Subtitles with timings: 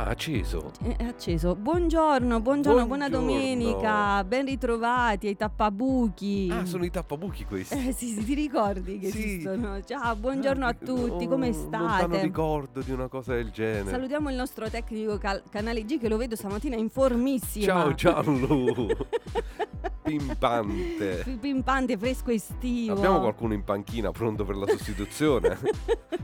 [0.00, 0.70] Ah, acceso.
[0.82, 1.54] È è acceso.
[1.54, 3.32] Buongiorno, buongiorno, buona Buongiorno.
[3.34, 4.24] domenica.
[4.24, 6.48] Ben ritrovati ai tappabuchi.
[6.50, 7.88] Ah, sono i tappabuchi questi.
[7.88, 9.18] Eh sì, sì, ti ricordi che Sì.
[9.24, 9.82] esistono?
[9.84, 12.20] Ciao, buongiorno a Ah, tutti, oh, come Non state?
[12.22, 13.90] ricordo di una cosa del genere.
[13.90, 17.66] Salutiamo il nostro tecnico cal- canale G che lo vedo stamattina in formissima.
[17.66, 18.86] Ciao Gianlu.
[20.18, 21.22] Pimpante.
[21.24, 22.94] Pi- Pimpante, fresco estivo.
[22.94, 25.58] Abbiamo qualcuno in panchina pronto per la sostituzione?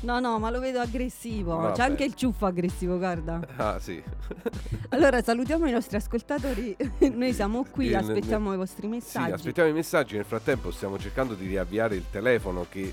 [0.00, 1.56] No, no, ma lo vedo aggressivo.
[1.56, 1.74] Vabbè.
[1.74, 3.40] C'è anche il ciuffo aggressivo, guarda.
[3.56, 4.00] ah, sì.
[4.90, 6.76] Allora, salutiamo i nostri ascoltatori.
[7.14, 9.30] Noi siamo qui, Sì, ne- aspettiamo ne- i vostri Sì, messaggi.
[9.32, 10.16] aspettiamo i messaggi.
[10.16, 12.92] Nel frattempo stiamo cercando di riavviare il telefono che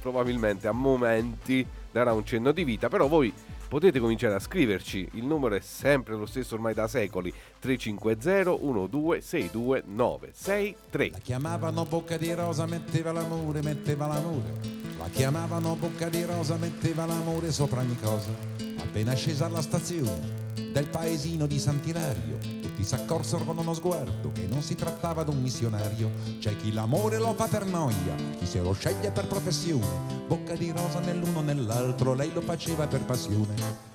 [0.00, 3.32] probabilmente a momenti darà un cenno di vita, però voi
[3.68, 5.08] potete cominciare a scriverci.
[5.12, 7.32] Il numero è sempre lo stesso ormai da secoli.
[7.58, 11.10] 350 1262 963.
[11.10, 14.84] La chiamavano bocca di rosa, metteva l'amore, metteva l'amore.
[14.98, 18.30] La chiamavano bocca di rosa, metteva l'amore sopra ogni cosa.
[18.78, 22.38] Appena scesa alla stazione del paesino di Sant'Ilario,
[22.76, 26.10] tutti s'accorsero con uno sguardo che non si trattava d'un missionario.
[26.38, 30.24] C'è chi l'amore lo fa per noia, chi se lo sceglie per professione.
[30.26, 33.94] Bocca di rosa nell'uno nell'altro, lei lo faceva per passione.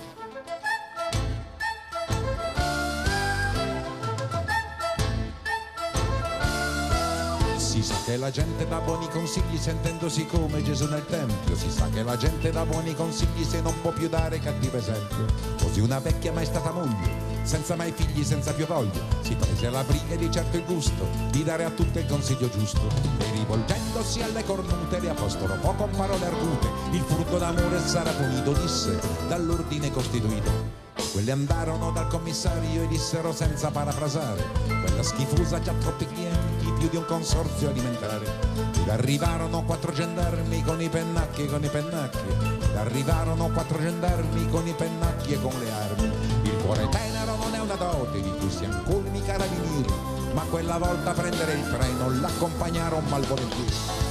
[8.03, 11.55] Che la gente dà buoni consigli sentendosi come Gesù nel Tempio.
[11.55, 15.25] Si sa che la gente dà buoni consigli se non può più dare cattivo esempio.
[15.61, 17.11] Così una vecchia mai stata moglie,
[17.43, 21.43] senza mai figli, senza più voglia, si prese la briga di certo il gusto di
[21.43, 22.81] dare a tutte il consiglio giusto.
[23.19, 26.67] E rivolgendosi alle cornute le apostolo poco con parole argute.
[26.91, 30.79] Il frutto d'amore sarà punito, disse, dall'ordine costituito.
[31.11, 36.50] Quelli andarono dal commissario e dissero senza parafrasare Quella schifosa già troppi clienti,
[36.81, 38.25] più di un consorzio alimentare.
[38.73, 42.17] Ed arrivarono quattro gendarmi con i pennacchi, con i pennacchi.
[42.27, 46.11] Ed arrivarono quattro gendarmi con i pennacchi e con le armi.
[46.41, 49.93] Il cuore tenero non è una dote di cui siamo colmi carabinieri
[50.33, 54.10] Ma quella volta prendere il treno l'accompagnarono malvolentieri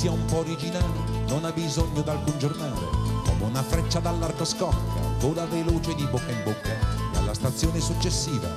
[0.00, 2.88] Notizia un po' originale non ha bisogno d'alcun giornale.
[3.26, 6.70] Come una freccia dall'arco scocca, vola veloce di bocca in bocca.
[7.12, 8.48] E alla stazione successiva,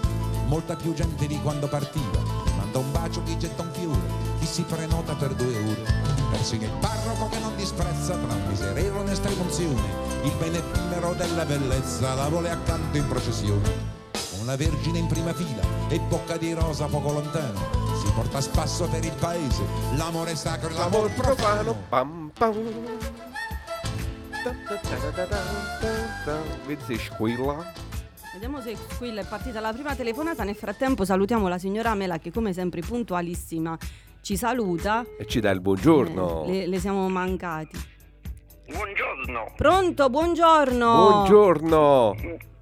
[0.47, 2.21] molta più gente di quando partiva.
[2.55, 4.07] Manda un bacio chi getta un fiore,
[4.39, 5.83] chi si prenota per due ore.
[6.31, 9.81] Persino il parroco che non disprezza tra un miserero e un'estremunzione.
[10.23, 13.91] Il bene effimero della bellezza la vuole accanto in processione
[14.37, 17.82] con la Vergine in prima fila e bocca di rosa poco lontano.
[18.03, 19.63] Si porta a spasso per il paese
[19.95, 21.73] l'amore sacro e l'amor profano.
[21.87, 22.53] Pam pam.
[26.65, 27.71] Vedi squilla?
[28.33, 30.43] Vediamo se qui è partita la prima telefonata.
[30.43, 33.77] Nel frattempo salutiamo la signora Mela che come sempre puntualissima
[34.19, 35.05] ci saluta.
[35.17, 36.43] E ci dà il buongiorno.
[36.43, 37.77] Eh, le, le siamo mancati.
[38.67, 39.53] Buongiorno.
[39.55, 40.93] Pronto, buongiorno.
[40.93, 42.15] Buongiorno.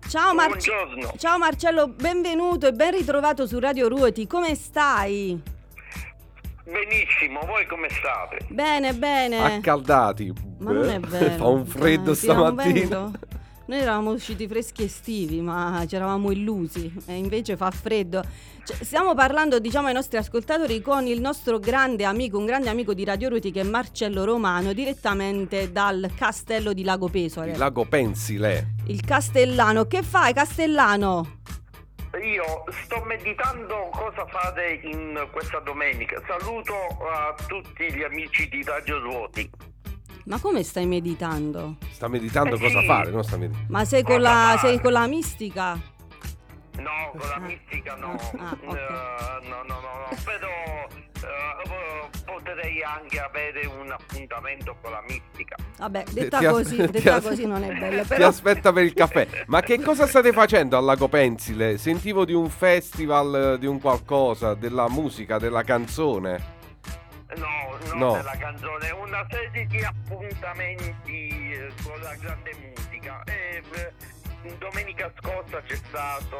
[0.07, 1.13] Ciao, Mar- Buongiorno.
[1.17, 4.27] Ciao Marcello, benvenuto e ben ritrovato su Radio Ruoti.
[4.27, 5.41] Come stai?
[6.63, 8.45] Benissimo, voi come state?
[8.49, 9.55] Bene, bene.
[9.57, 10.33] Accaldati.
[10.59, 11.35] Ma non è Beh, vero.
[11.35, 13.11] Fa un freddo Dai, un stamattina.
[13.71, 18.21] Noi eravamo usciti freschi estivi, ma ci eravamo illusi e invece fa freddo.
[18.65, 22.93] Cioè, stiamo parlando, diciamo ai nostri ascoltatori, con il nostro grande amico, un grande amico
[22.93, 27.51] di Radio Ruti che è Marcello Romano, direttamente dal castello di Lago Pesole.
[27.51, 28.73] Il lago Pensile.
[28.87, 29.85] Il castellano.
[29.85, 31.39] Che fai, castellano?
[32.21, 36.21] Io sto meditando cosa fare in questa domenica.
[36.27, 36.73] Saluto
[37.09, 39.70] a tutti gli amici di Radio Svuoti.
[40.25, 41.77] Ma come stai meditando?
[41.91, 42.85] Sta meditando Eh cosa sì.
[42.85, 43.65] fare, sta meditando.
[43.69, 45.73] Ma sei con la, sei con la mistica?
[46.77, 48.11] No, con la mistica no.
[48.37, 48.75] Ah, ok.
[48.75, 50.17] Eh, no, no, no, no.
[50.23, 50.87] Però
[51.27, 55.55] eh, potrei anche avere un appuntamento con la mistica.
[55.77, 58.27] Vabbè, detta Ti as- così, ti detta as- così non è bella, Ti però...
[58.27, 59.27] aspetta per il caffè.
[59.47, 61.77] Ma che cosa state facendo al Lago Pensile?
[61.77, 66.59] Sentivo di un festival, di un qualcosa, della musica, della canzone.
[67.37, 68.13] No, non No.
[68.13, 73.23] della canzone, una serie di appuntamenti eh, con la grande musica.
[73.25, 73.93] E, eh,
[74.57, 76.37] domenica scorsa c'è stato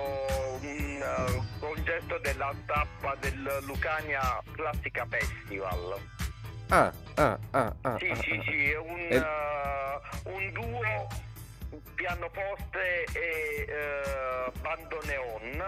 [0.62, 6.00] un eh, concerto della tappa del Lucania Classica Festival.
[6.70, 7.98] Ah, ah, ah, ah.
[8.00, 8.44] Sì, ah, sì, ah.
[8.44, 11.08] sì, è un, E- eh, un duo
[11.96, 15.62] pianoforte e eh, bandoneon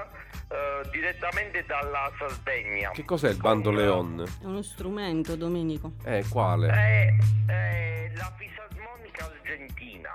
[0.50, 2.92] eh, direttamente dalla Sardegna.
[2.92, 4.26] Che cos'è il Con, bandoleon?
[4.42, 5.94] È uno strumento, Domenico.
[6.06, 6.68] Eh, quale?
[6.70, 7.14] È,
[7.52, 10.12] è la fisarmonica argentina,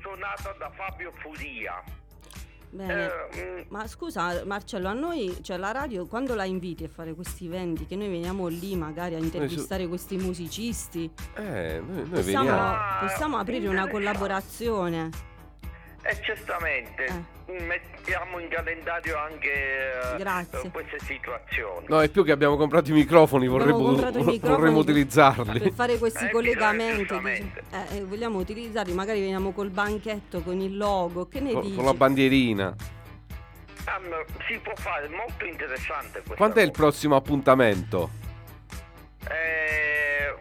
[0.00, 1.82] suonata da Fabio Furia.
[2.70, 3.04] Bene.
[3.32, 7.14] Eh, mm, Ma scusa Marcello, a noi, cioè la radio, quando la inviti a fare
[7.14, 12.44] questi eventi, che noi veniamo lì magari a intervistare questi musicisti, Eh, noi, noi possiamo,
[12.50, 12.76] veniamo.
[13.00, 13.90] Possiamo aprire una interessante.
[13.92, 15.10] collaborazione.
[16.08, 20.70] E certamente mettiamo in calendario anche eh, Grazie.
[20.70, 21.86] queste situazioni.
[21.88, 25.58] No, è più che abbiamo comprato i microfoni, vorremmo, comprato i microfoni vorremmo per- utilizzarli.
[25.58, 30.42] Per fare questi Eh, collegamenti, bisogna, dice- eh, eh, vogliamo utilizzarli, magari veniamo col banchetto,
[30.42, 31.74] con il logo, che ne Con, dici?
[31.74, 32.74] con la bandierina.
[33.86, 34.00] Ma
[34.48, 36.34] si può fare, molto interessante questo.
[36.36, 38.10] Quando è il prossimo appuntamento?
[39.28, 40.34] Eh,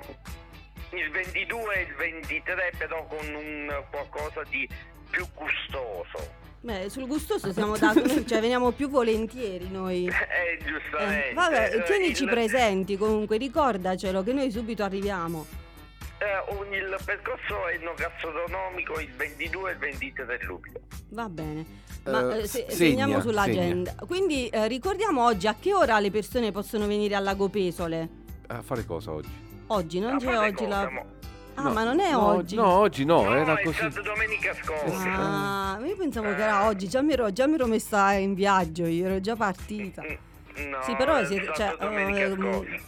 [0.96, 4.68] il 22 e il 23 però con un qualcosa di
[5.16, 6.44] più gustoso.
[6.62, 10.08] Beh, sul gustoso siamo dati, noi, cioè veniamo più volentieri noi.
[10.08, 11.30] Eh, giustamente.
[11.30, 15.46] Eh, vabbè, Eh, tienici il- presenti comunque, ricordacelo che noi subito arriviamo.
[16.18, 20.80] eh, un- il percorso enogastronomico il 22 e il 23 luglio.
[21.10, 21.66] Va bene.
[22.06, 23.92] Ma Eh, eh, se- segna, segniamo sull'agenda.
[23.92, 24.06] segna.
[24.08, 28.08] Quindi eh, ricordiamo oggi a che ora le persone possono venire al Lago Pesole?
[28.48, 29.44] A fare cosa oggi?
[29.68, 30.90] Oggi, non A c'è oggi cosa, la...
[30.90, 31.06] mo?
[31.58, 32.56] Ah, No, ma non è no, oggi.
[32.56, 33.78] No, oggi no, No, era è così.
[33.78, 35.08] stato domenica scorsa.
[35.10, 38.86] Ah, io pensavo che era oggi, già mi ero, già mi ero messa in viaggio,
[38.86, 40.02] io ero già partita.
[40.04, 42.84] Mm, No, sì, però è siete, cioè, eh, scorsa.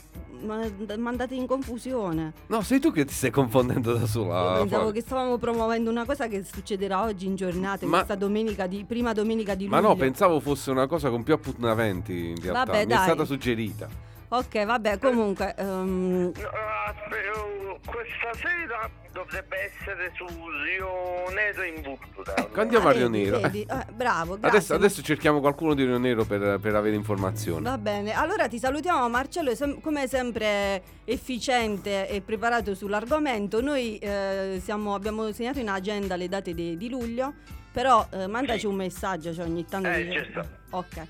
[0.45, 2.31] ma- mandate in confusione.
[2.47, 4.53] No, sei tu che ti stai confondendo da sola.
[4.55, 8.67] Io pensavo che stavamo promuovendo una cosa che succederà oggi in giornata, Ma- questa domenica
[8.67, 9.81] di prima domenica di luglio.
[9.81, 12.65] Ma no, pensavo fosse una cosa con più appuntamenti in realtà.
[12.65, 13.03] Vabbè, Mi è dai.
[13.03, 13.87] stata suggerita.
[14.29, 16.49] Ok, vabbè, comunque ehm, No,
[16.85, 22.35] aspe- questa sera dovrebbe essere su Rio Nero in Vultura.
[22.35, 23.39] Ecco, andiamo a Rio vedi, Nero.
[23.39, 24.57] vedi, eh, bravo, grazie.
[24.57, 27.63] Adesso, adesso cerchiamo qualcuno di Rio Nero per, per avere informazioni.
[27.63, 33.61] Va bene, allora ti salutiamo Marcello, sem- come sempre efficiente e preparato sull'argomento.
[33.61, 37.33] Noi eh, siamo- abbiamo segnato in agenda le date di, di luglio,
[37.71, 39.89] però eh, mandaci un messaggio cioè ogni tanto.
[39.89, 40.47] Eh, ti- certo.
[40.71, 41.01] Ok.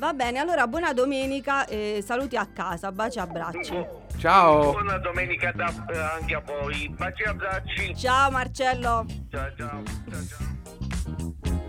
[0.00, 3.86] Va bene, allora buona domenica e saluti a casa, baci e abbracci.
[4.16, 4.70] Ciao!
[4.72, 6.88] Buona domenica da- eh, anche a voi.
[6.96, 7.94] Baci e abbracci.
[7.94, 9.04] Ciao Marcello.
[9.30, 9.82] Ciao ciao.
[10.08, 11.68] ciao, ciao.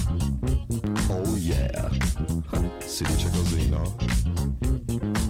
[1.31, 1.89] Oh yeah,
[2.85, 3.95] si dice così, no?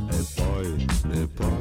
[0.09, 1.60] E poi, e poi,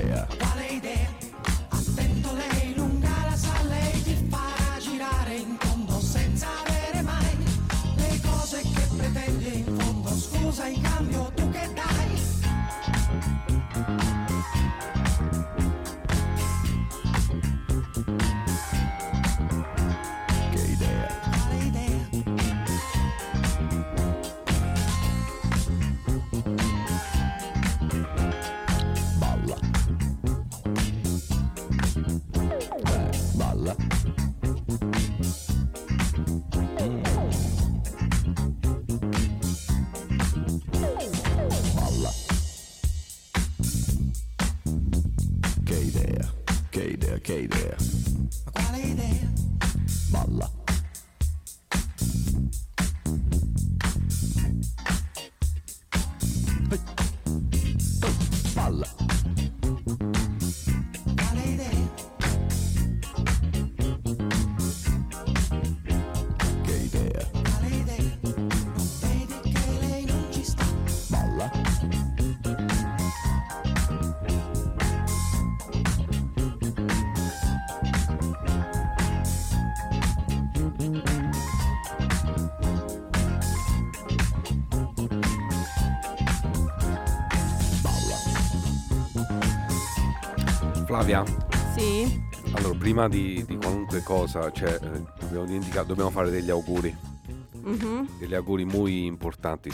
[0.00, 0.26] idea,
[93.00, 95.02] prima di, di qualunque cosa, cioè, eh,
[95.46, 96.94] dimenticato, dobbiamo fare degli auguri,
[97.62, 98.18] Mhm.
[98.18, 99.70] degli auguri muy importanti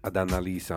[0.00, 0.76] ad Annalisa,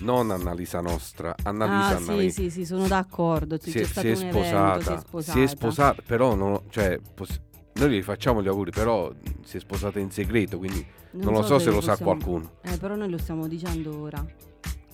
[0.00, 2.42] non Annalisa nostra, Annalisa Ah, sì, Annalisa.
[2.42, 3.58] sì, sì, sono d'accordo.
[3.60, 5.32] Sì, si, è, si è un evento, sposata, si è sposata.
[5.38, 7.40] si è sposata, però non, cioè, poss-
[7.74, 9.12] noi gli facciamo gli auguri, però
[9.44, 12.50] si è sposata in segreto, quindi non, lo so se lo sa possiamo- qualcuno.
[12.62, 14.24] Eh, però noi lo stiamo dicendo ora.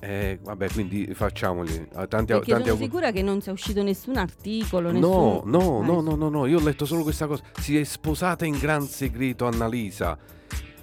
[0.05, 4.17] Eh, vabbè, quindi facciamogli eh, tanti, Perché tanti sono sicura che non sia uscito nessun
[4.17, 5.09] articolo, nessun...
[5.09, 7.45] No, no, Eh, no, no, no, no, io ho letto solo questa cosa.
[7.61, 10.19] Si è sposata in gran segreto Annalisa.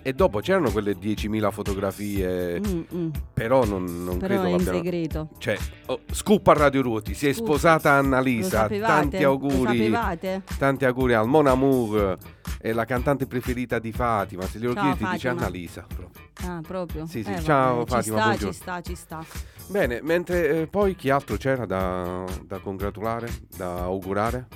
[0.09, 3.09] E dopo c'erano quelle 10.000 fotografie, mm, mm.
[3.31, 4.77] però non, non Però credo è in l'abbiano...
[4.79, 5.29] segreto.
[5.37, 7.45] Cioè, oh, scoop a Radio Ruoti, si è Scoop.
[7.47, 8.91] sposata Lo Annalisa, sapevate?
[8.91, 9.77] tanti Lo auguri.
[9.77, 10.41] sapevate?
[10.57, 12.17] Tanti auguri al Mon Amour,
[12.59, 14.41] è la cantante preferita di Fatima.
[14.47, 15.31] Se glielo Ciao, chiedi, ti dice Fatima.
[15.45, 15.85] Annalisa.
[15.87, 16.23] proprio.
[16.47, 17.05] Ah, proprio?
[17.05, 18.51] Sì, sì, Eh, ciao, vabbè, Fatima, Ci sta, buongiorno.
[18.51, 19.25] ci sta, ci sta.
[19.67, 24.47] Bene, mentre eh, poi chi altro c'era da, da congratulare, da augurare?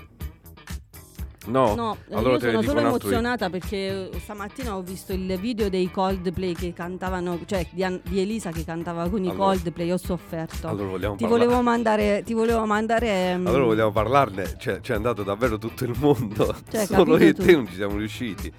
[1.45, 2.87] No, No, allora io sono solo altro io.
[2.87, 7.99] emozionata perché eh, stamattina ho visto il video dei Coldplay che cantavano, cioè di, An-
[8.03, 10.67] di Elisa che cantava con i Allora- Coldplay, ho sofferto.
[10.67, 13.37] Allora vogliamo ti, parlare- volevo mandare, ti volevo mandare...
[13.37, 17.33] mm, Allora vogliamo parlarne, cioè, c'è andato davvero tutto il mondo, Cioè, solo io e
[17.33, 18.51] te non ci siamo riusciti.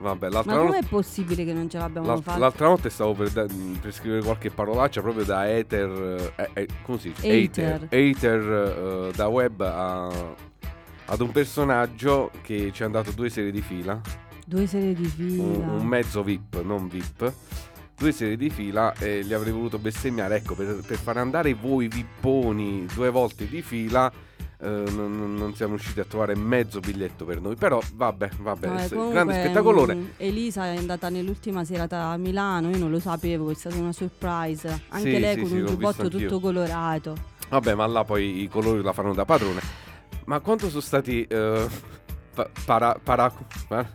[0.00, 2.38] Vabbè, l'altra, Ma notte, com'è possibile che non ce l'abbiamo l'al- fatta?
[2.38, 3.46] l'altra notte stavo per, da-
[3.80, 7.28] per scrivere qualche parolaccia proprio da hater, eh, eh, come si dice?
[7.28, 7.88] Hater.
[7.90, 10.46] Hater, eh, da web a-
[11.10, 14.00] ad un personaggio che ci è andato due serie di fila,
[14.44, 15.42] Due serie di fila.
[15.42, 17.32] un, un mezzo VIP, non VIP.
[17.98, 20.36] Due serie di fila e gli avrei voluto bestemmiare.
[20.36, 24.10] Ecco, per, per far andare voi vipponi due volte di fila,
[24.60, 27.56] eh, non, non- siamo riusciti a trovare mezzo biglietto per noi.
[27.56, 29.94] Però vabbè, vabbè, Vabbè, comunque, grande spettacolone.
[29.96, 33.92] mm, Elisa è andata nell'ultima serata a Milano, io non lo sapevo, è stata una
[33.92, 34.82] surprise.
[34.88, 37.16] Anche Sì, lei sì, con sì, un giubbotto tutto colorato.
[37.48, 39.60] Vabbè, ma là poi i colori la fanno da padrone.
[40.28, 41.66] Ma quanto sono stati eh,
[42.34, 43.32] pa- para, para,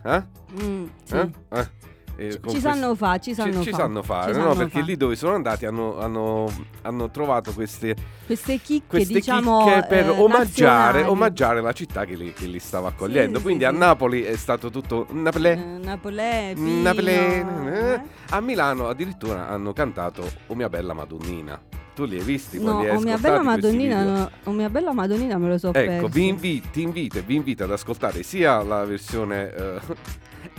[0.04, 0.24] eh?
[0.60, 1.14] Mm, sì.
[1.14, 1.30] Eh?
[1.52, 1.68] Eh?
[2.16, 4.38] Eh, Ci sanno fa, ci sanno ci, ci sanno fare, no?
[4.42, 4.84] sanno Perché fa.
[4.84, 6.48] lì dove sono andati hanno, hanno-
[6.82, 7.94] hanno trovato queste,
[8.26, 12.58] queste chicche, queste diciamo, chicche per eh, omaggiare, omaggiare la città che li, che li
[12.60, 13.38] stava accogliendo.
[13.38, 13.70] sì, Quindi sì.
[13.70, 15.48] a Napoli è stato tutto Napoli.
[15.48, 17.44] Eh, Napolè, eh.
[17.68, 18.00] eh.
[18.30, 21.60] A Milano addirittura hanno cantato O mia bella Madonnina.
[21.94, 22.58] Tu li hai visti?
[22.58, 26.08] No, oh mia, bella Madonnina, no, oh mia bella Madonnina me lo so Ecco, perso.
[26.08, 29.80] vi invito, ti invito vi invito ad ascoltare sia la versione eh,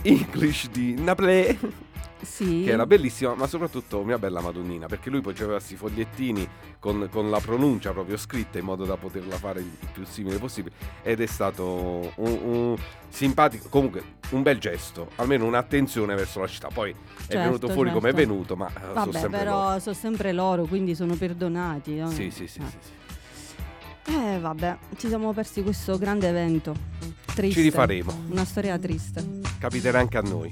[0.02, 1.58] English di Naplé,
[2.22, 2.62] Sì.
[2.64, 7.08] che era bellissima, ma soprattutto mia bella Madonnina, perché lui poi aveva questi fogliettini con,
[7.10, 11.20] con la pronuncia proprio scritta in modo da poterla fare il più simile possibile ed
[11.20, 12.76] è stato un, un
[13.08, 16.68] simpatico, comunque un bel gesto, almeno un'attenzione verso la città.
[16.72, 16.94] Poi è
[17.32, 18.28] Certo, venuto fuori come è certo.
[18.28, 19.78] venuto, ma eh, sono Vabbè, sempre però loro.
[19.80, 21.94] sono sempre loro, quindi sono perdonati.
[21.96, 22.10] no?
[22.10, 22.64] Sì, sì, sì, Eh.
[22.64, 22.94] sì, sì.
[24.08, 26.74] Eh, vabbè, ci siamo persi questo grande evento.
[27.34, 27.58] Triste.
[27.60, 28.24] Ci rifaremo.
[28.30, 29.24] Una storia triste.
[29.58, 30.50] Capiterà anche a noi.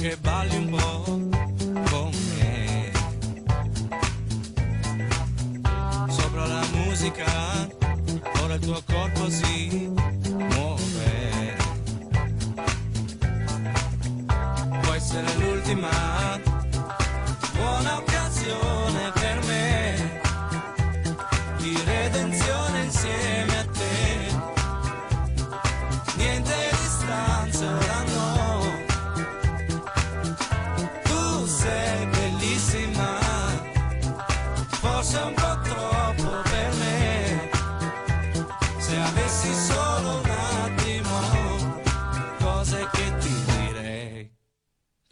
[0.00, 0.67] Che balli un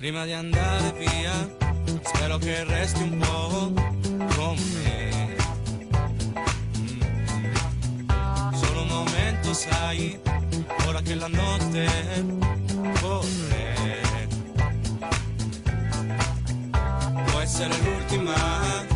[0.06, 1.32] prima di andare via
[2.00, 3.72] spero che resti un po'
[4.36, 5.34] con me
[6.78, 8.52] Mm.
[8.54, 10.16] solo un momento sai
[10.86, 11.88] ora che la notte
[13.00, 13.74] corre.
[17.24, 18.95] Può essere l'ultima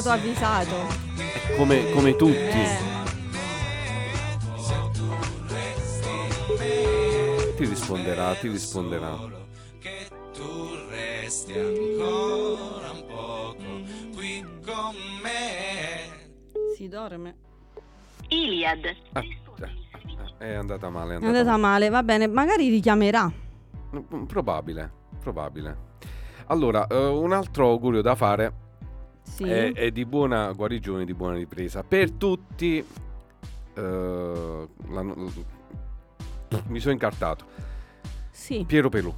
[0.00, 0.76] stato avvisato.
[1.56, 2.32] Come, come tutti.
[2.38, 2.88] Eh,
[7.56, 9.16] Ti risponderà, ti risponderà.
[9.78, 13.54] che tu resti ancora un poco
[14.14, 16.28] qui con me
[16.74, 17.34] si dorme.
[18.28, 18.96] Iliad.
[19.12, 19.22] Ah,
[19.58, 19.68] già.
[20.38, 21.14] è andata male.
[21.16, 22.26] È È andata, andata male, va bene.
[22.28, 23.30] Magari richiamerà.
[23.94, 25.88] Mm, Probabile, probabile.
[26.46, 28.52] Allora, eh, un altro augurio da fare
[29.34, 29.44] Sì.
[29.44, 31.82] è, è di buona guarigione, di buona ripresa.
[31.82, 32.84] Per tutti,
[33.74, 35.02] eh, la-
[36.66, 37.44] mi sono incartato.
[38.30, 38.64] Sì.
[38.66, 39.12] Piero Pelù.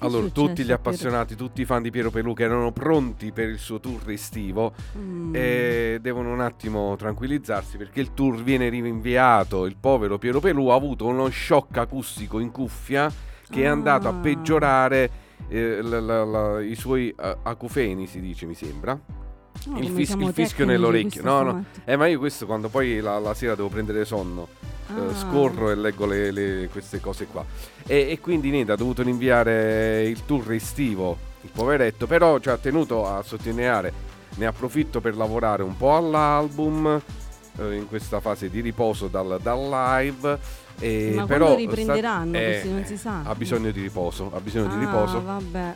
[0.00, 0.80] Allora, successo tutti gli a Piero?
[0.80, 4.72] appassionati, tutti i fan di Piero Pelù che erano pronti per il suo tour estivo
[4.96, 5.34] Mm.
[5.34, 9.66] eh, devono un attimo tranquillizzarsi perché il tour viene rinviato.
[9.66, 13.10] Il povero Piero Pelù ha avuto uno shock acustico in cuffia
[13.50, 14.14] che è andato a Ah.
[14.20, 15.10] peggiorare
[15.48, 18.96] eh, la- la- la- i suoi eh, acufeni, si dice, mi sembra.
[19.66, 21.22] No, il, fis- il fischio nell'orecchio.
[21.22, 21.64] No, no.
[21.84, 24.48] Eh, ma io questo quando poi la, la sera devo prendere sonno.
[24.88, 25.14] eh, Ah.
[25.14, 27.44] scorro e leggo le- le- queste cose qua.
[27.86, 32.56] E, e quindi niente, ha dovuto rinviare il tour estivo, il poveretto, però ci ha
[32.56, 33.92] tenuto a sottolineare,
[34.36, 37.00] ne approfitto per lavorare un po' all'album
[37.58, 40.38] eh, in questa fase di riposo dal, dal live.
[40.80, 42.30] E Ma però quando riprenderanno?
[42.38, 43.20] sta- Questi non si sa.
[43.24, 45.74] Ha bisogno di riposo, ha bisogno di Ah, riposo vabbè.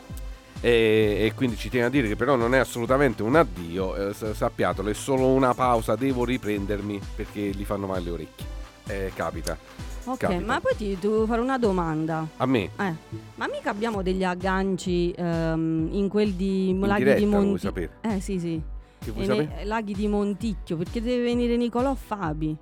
[0.63, 4.15] E, e quindi ci tiene a dire che però non è assolutamente un addio, eh,
[4.15, 8.47] sa- sappiatelo, è solo una pausa, devo riprendermi perché gli fanno male le orecchie.
[8.87, 9.59] Eh, capita.
[10.05, 10.41] Ok, Capita.
[10.45, 12.27] ma poi ti devo fare una domanda.
[12.39, 12.95] A me, Eh,
[13.37, 17.59] ma mica abbiamo degli agganci ehm, in quel di Laghi di vuoi Monticchio?
[17.59, 17.91] sapere?
[18.01, 18.61] Eh sì, sì.
[18.99, 19.65] Che vuoi sapere?
[19.65, 22.57] Laghi di Monticchio, perché deve venire Nicolò Fabi.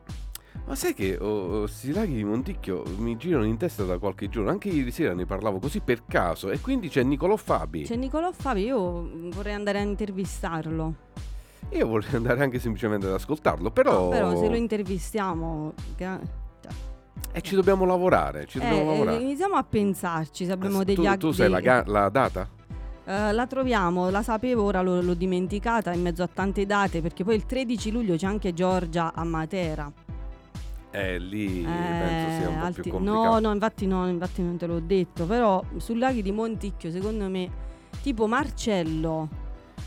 [0.66, 4.28] Ma sai che oh, oh, sti laghi di Monticchio mi girano in testa da qualche
[4.28, 7.82] giorno, anche ieri sera ne parlavo così per caso e quindi c'è Niccolò Fabi.
[7.82, 10.94] C'è Nicolò Fabi, io vorrei andare a intervistarlo.
[11.70, 15.72] Io vorrei andare anche semplicemente ad ascoltarlo, però, No, però se lo intervistiamo...
[15.96, 16.20] gra-
[16.62, 16.72] cioè,
[17.32, 19.22] eh, ci dobbiamo lavorare, ci dobbiamo eh, lavorare.
[19.22, 22.48] iniziamo a pensarci se abbiamo degli tu, ag- tu sai la, ga- la data?
[23.06, 27.24] Eh, la troviamo, la sapevo, ora l'ho, l'ho dimenticata in mezzo a tante date perché
[27.24, 29.92] poi il 13 luglio c'è anche Giorgia a Matera.
[30.92, 33.28] Eh, lì Eh, penso sia un po' alti- più complicato.
[33.28, 37.28] No, no, infatti no, infatti non te l'ho detto, però sul laghi di Monticchio secondo
[37.28, 37.48] me
[38.02, 39.28] tipo Marcello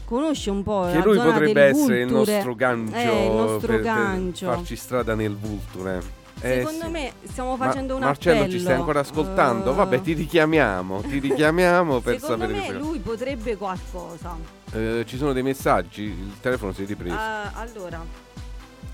[0.06, 3.76] conosce un po' Che la lui potrebbe essere il nostro gancio, Eh, il nostro per,
[3.76, 4.46] per gancio.
[4.48, 6.22] farci strada nel Vulture.
[6.42, 6.92] Eh, Secondo sì.
[6.92, 8.52] me stiamo Ma- facendo un Marcello appello.
[8.54, 9.72] ci stai ancora ascoltando?
[9.72, 14.36] Eh, Vabbè, ti richiamiamo, ti richiamiamo per Secondo sapere me queste lui potrebbe qualcosa.
[14.74, 17.16] Eh, ci sono dei messaggi, il telefono si è ripreso.
[17.16, 18.04] Ah, allora,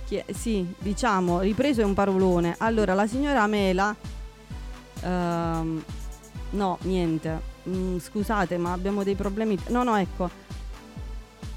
[0.09, 2.55] chi sì, diciamo, ripreso è un parolone.
[2.57, 3.95] Allora, la signora Mela,
[5.01, 5.83] ehm,
[6.51, 9.55] no, niente, Mm, scusate, ma abbiamo dei problemi.
[9.67, 10.29] No, no, ecco.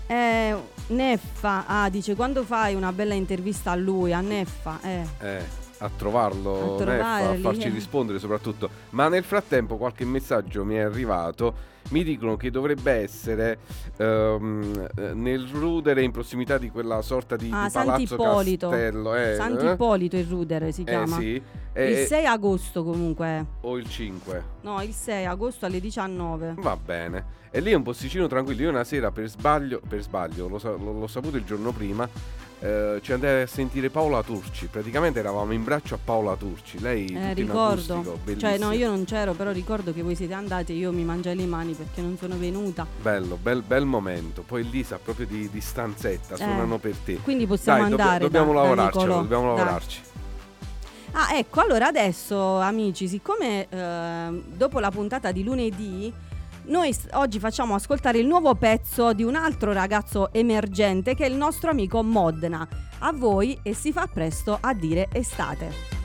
[0.06, 0.54] Eh,
[0.88, 5.06] Neffa, ah, dice quando fai una bella intervista a lui, a Neffa, eh.
[5.20, 5.44] Eh,
[5.83, 7.71] a trovarlo, A Neffa, a farci eh.
[7.71, 8.71] rispondere soprattutto.
[8.90, 11.71] Ma nel frattempo qualche messaggio mi è arrivato.
[11.90, 13.59] Mi dicono che dovrebbe essere
[13.97, 14.38] eh,
[15.14, 18.68] nel rudere in prossimità di quella sorta di, Ah, di palazzo Sant'Ippolito.
[18.68, 19.14] castello.
[19.16, 19.35] Eh, eh?
[19.35, 21.16] Sant'Ippolito il Rudere si Eh, chiama.
[21.16, 21.31] sì.
[21.35, 21.42] Il
[21.73, 24.45] Eh, 6 agosto comunque o il 5.
[24.61, 26.55] No, il 6 agosto alle 19.
[26.59, 27.40] Va bene.
[27.51, 28.62] E lì è un posticino tranquillo.
[28.62, 32.09] Io una sera per sbaglio, per sbaglio, l'ho- l'ho saputo il giorno prima,
[32.62, 34.66] eh, ci andai a sentire Paola Turci.
[34.66, 36.79] Praticamente eravamo in braccio a Paola Turci.
[36.81, 37.94] Lei Eh, ricordo.
[37.98, 41.03] acustico, Cioè, no, io non c'ero, però ricordo che voi siete andati e io mi
[41.03, 42.87] mangiai le mani perché non sono venuta.
[43.03, 44.42] Bello, bel, bel momento.
[44.42, 47.16] Poi lì sa proprio di, di stanzetta, suonano per te.
[47.16, 48.18] Quindi possiamo Dai, andare.
[48.20, 49.20] dobbiamo da- da lavorarcelo, Nicolò.
[49.22, 49.57] dobbiamo Dai.
[49.57, 50.01] lavorarci.
[51.14, 56.11] Ah, ecco, allora adesso, amici, siccome ehm, dopo la puntata di lunedì,
[56.66, 61.35] noi oggi facciamo ascoltare il nuovo pezzo di un altro ragazzo emergente che è il
[61.35, 62.66] nostro amico Modena.
[63.01, 66.01] A voi e si fa presto a dire estate.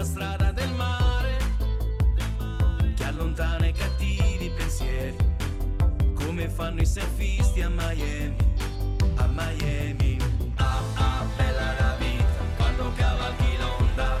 [0.00, 1.36] Sulla strada del mare
[2.94, 5.16] che allontana i cattivi pensieri
[6.14, 8.36] come fanno i surfisti a Miami.
[9.16, 10.16] A Miami.
[10.56, 12.24] Ah ah, bella la vita
[12.56, 14.16] quando cavalchi l'onda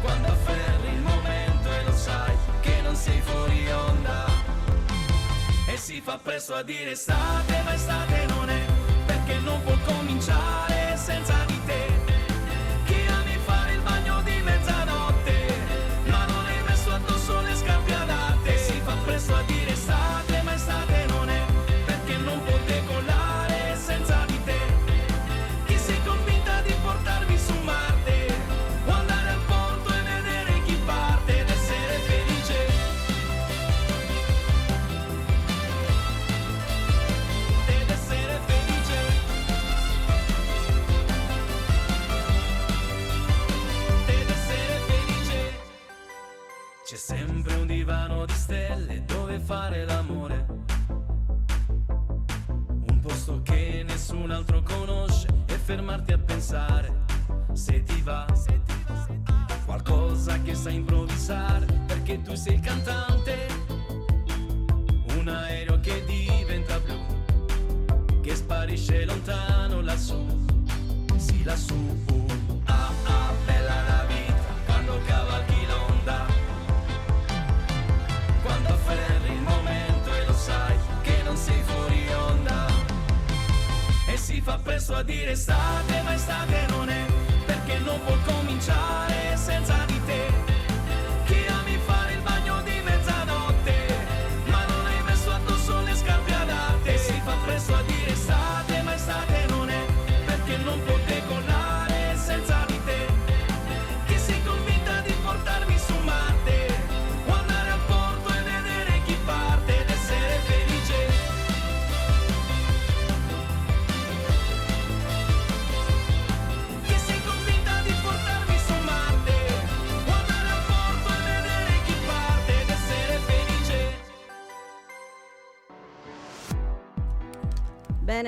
[0.00, 4.26] quando afferri il momento e lo sai che non sei fuori onda
[5.66, 8.64] e si fa presto a dire estate ma estate non è
[9.06, 11.47] perché non può cominciare senza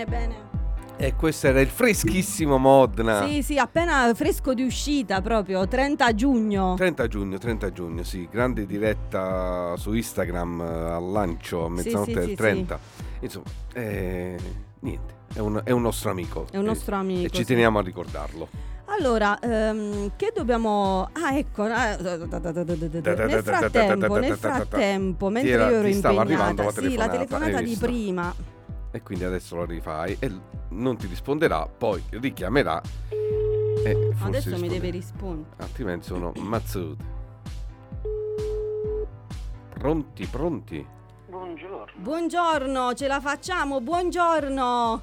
[0.01, 0.49] Bene, bene.
[0.97, 3.27] E questo era il freschissimo Modena.
[3.27, 6.75] Sì, sì, appena fresco di uscita proprio, 30 giugno.
[6.77, 12.11] 30 giugno, 30 giugno, sì, grande diretta su Instagram eh, al lancio a Sì, mezzanotte
[12.11, 12.79] sì, del sì, 30.
[13.21, 14.39] Insomma, eh,
[14.81, 16.47] niente, è un, è un nostro amico.
[16.51, 17.45] È un nostro E- amico, E ci sì.
[17.47, 18.49] teniamo a ricordarlo.
[18.87, 21.09] Allora, ehm, che dobbiamo...
[21.13, 27.77] Ah, ecco, eh, nel frattempo, nel frattempo, mentre io ero impegnata, sì, la telefonata, di
[27.77, 28.35] prima.
[28.93, 30.31] E quindi adesso lo rifai e
[30.71, 32.81] non ti risponderà, poi richiamerà
[33.85, 34.69] e forse Adesso mi risponderà.
[34.73, 35.55] deve rispondere.
[35.59, 37.05] Altrimenti sono mazzute.
[39.73, 40.87] Pronti, pronti?
[41.29, 45.01] Buongiorno, Buongiorno, ce la facciamo, buongiorno.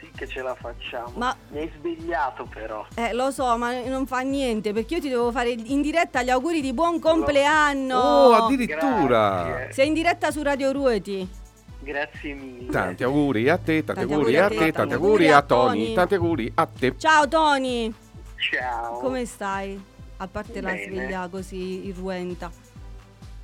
[0.00, 1.12] sì che ce la facciamo.
[1.16, 2.84] Ma- Mi hai svegliato però.
[2.94, 6.30] Eh, lo so, ma non fa niente, perché io ti devo fare in diretta gli
[6.30, 7.96] auguri di buon compleanno.
[7.98, 9.44] Oh, addirittura!
[9.44, 11.28] Grazie, Sei in diretta su Radio Ruoti.
[11.88, 12.70] Grazie mille.
[12.70, 16.52] Tanti auguri a te, tanti, Tanti auguri a te, tanti auguri a Tony, tanti auguri
[16.54, 16.98] a te.
[16.98, 17.92] Ciao Tony,
[18.36, 18.98] Ciao.
[18.98, 19.82] come stai?
[20.18, 20.84] A parte la Bene.
[20.84, 22.50] sveglia così irruenta.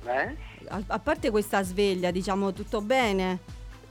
[0.05, 0.35] Eh?
[0.67, 3.39] A, parte questa sveglia, diciamo tutto bene.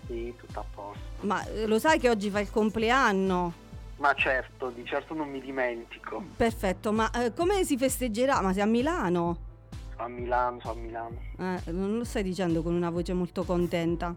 [0.07, 1.03] Sì, tutto a posto.
[1.21, 3.53] Ma eh, lo sai che oggi fa il compleanno?
[3.97, 6.23] Ma certo, di certo non mi dimentico.
[6.37, 8.41] Perfetto, ma eh, come si festeggerà?
[8.43, 9.39] Ma sei a Milano?
[9.93, 11.19] Sono a Milano, sono a Milano.
[11.39, 14.15] Eh, non lo stai dicendo con una voce molto contenta.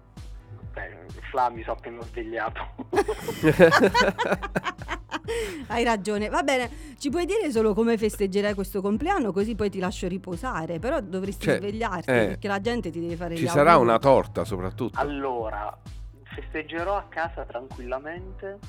[0.78, 0.96] Beh,
[1.32, 2.62] Fla mi sono appena svegliato.
[5.68, 6.30] Hai ragione.
[6.30, 10.78] Va bene, ci puoi dire solo come festeggerai questo compleanno, così poi ti lascio riposare.
[10.80, 13.90] Però dovresti Cioè, svegliarti eh, perché la gente ti deve fare Ci gli sarà auguri.
[13.90, 14.98] una torta soprattutto.
[15.00, 15.76] allora,
[16.24, 18.60] festeggerò a casa tranquillamente,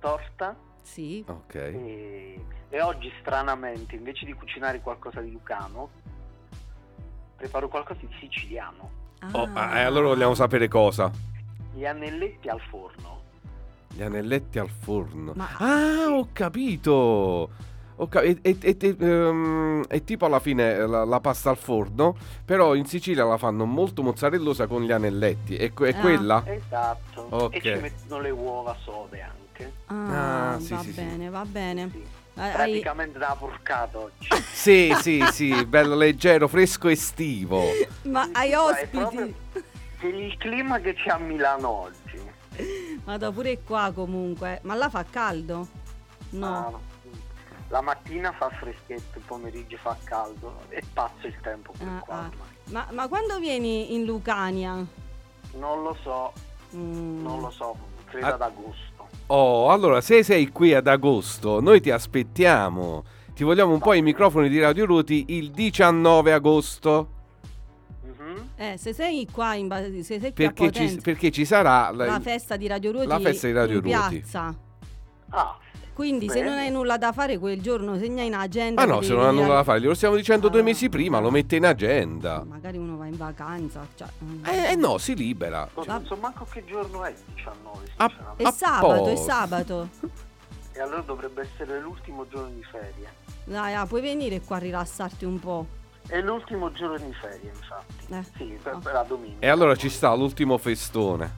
[0.00, 1.22] torta, Sì.
[1.28, 1.54] Ok.
[1.54, 5.90] e, e oggi stranamente, invece di cucinare qualcosa di lucano,
[7.36, 8.96] preparo qualcosa di siciliano.
[9.32, 9.78] Oh, Ah.
[9.80, 11.10] eh, allora vogliamo sapere cosa.
[11.74, 13.16] Gli anelletti al forno.
[13.92, 15.32] Gli anelletti al forno.
[15.34, 17.50] Ma- Ah, ho capito.
[18.00, 21.56] Ho ca- e, e- e- e- ehm, è tipo alla fine la, la pasta al
[21.56, 25.56] forno, però in Sicilia la fanno molto mozzarellosa con gli anelletti.
[25.56, 26.00] E que- è Ah.
[26.00, 26.42] quella?
[26.46, 27.26] Esatto.
[27.28, 27.54] Ok.
[27.56, 29.72] E ci mettono le uova sode anche.
[29.86, 31.00] Ah, Ah, sì, va sì, sì.
[31.00, 31.90] bene, va bene.
[32.38, 34.28] Hai- Praticamente da porcata oggi.
[34.52, 37.62] Sì, sì, sì, bello leggero, fresco estivo.
[38.04, 38.96] Ma hai ospiti?
[38.96, 39.32] proprio
[39.98, 42.20] per il clima che c'è a Milano oggi.
[43.04, 44.60] Vado pure qua comunque.
[44.62, 45.66] Ma là fa caldo?
[46.30, 46.46] No.
[46.46, 46.78] Ah,
[47.70, 50.60] la mattina fa freschetto, il pomeriggio fa caldo.
[50.68, 52.18] È pazzo il tempo per Ah, qua ah.
[52.30, 52.46] ormai.
[52.70, 54.84] Ma, ma quando vieni in Lucania?
[55.54, 56.32] Non lo so,
[56.76, 57.22] Mm.
[57.22, 58.34] non lo so, credo Ah.
[58.34, 58.97] ad agosto.
[59.30, 63.04] Oh, allora se sei qui ad agosto, noi ti aspettiamo.
[63.34, 67.08] Ti vogliamo un po' i microfoni di Radio Ruti il 19 agosto.
[68.04, 68.48] Mhm.
[68.56, 71.44] Eh, se sei qua in ba- se sei qui a Perché ci, Potenza, perché ci
[71.44, 74.16] sarà la- la festa di Radio Ruoti la festa di Radio in Ruoti.
[74.18, 74.54] piazza.
[75.30, 75.58] Ah,
[75.98, 76.48] Quindi se Bene.
[76.50, 78.82] non hai nulla da fare quel giorno, segna in agenda.
[78.82, 80.60] Ah che no, se non ha venire nulla a- da fare, glielo stiamo dicendo due
[80.60, 80.62] Ah.
[80.62, 82.44] mesi prima, lo mette in agenda.
[82.46, 83.84] Magari uno va in vacanza.
[83.96, 84.06] Cioè.
[84.44, 85.68] Eh, eh no, si libera.
[85.74, 88.42] non Va- so manco che giorno è il 19, Ah, sinceramente.
[88.44, 89.88] È a sabato, è sabato.
[90.78, 93.12] E allora dovrebbe essere l'ultimo giorno di ferie.
[93.46, 95.66] Dai, ah, puoi venire qua a rilassarti un po'.
[96.06, 98.12] È l'ultimo giorno di ferie, infatti.
[98.14, 98.22] Eh.
[98.36, 98.78] Sì, per, Ah.
[98.78, 99.44] per la domenica.
[99.44, 101.28] E allora ci sta l'ultimo festone.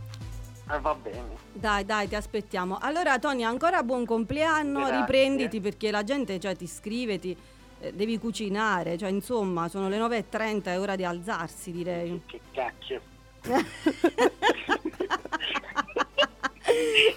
[0.70, 1.39] Eh, va bene.
[1.60, 2.78] Dai, dai, ti aspettiamo.
[2.80, 4.78] Allora, Tony, ancora buon compleanno.
[4.78, 5.00] Grazie.
[5.00, 7.36] Riprenditi perché la gente cioè, ti scrive, ti,
[7.80, 12.22] eh, devi cucinare, cioè insomma sono le 9.30, è ora di alzarsi direi.
[12.24, 13.02] Che cacchio.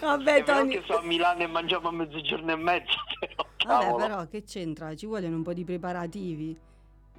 [0.02, 2.98] Vabbè È Tony, che sto a Milano e mangiamo a mezzogiorno e mezzo,
[3.58, 4.94] però, vabbè però che c'entra?
[4.94, 6.58] Ci vogliono un po' di preparativi.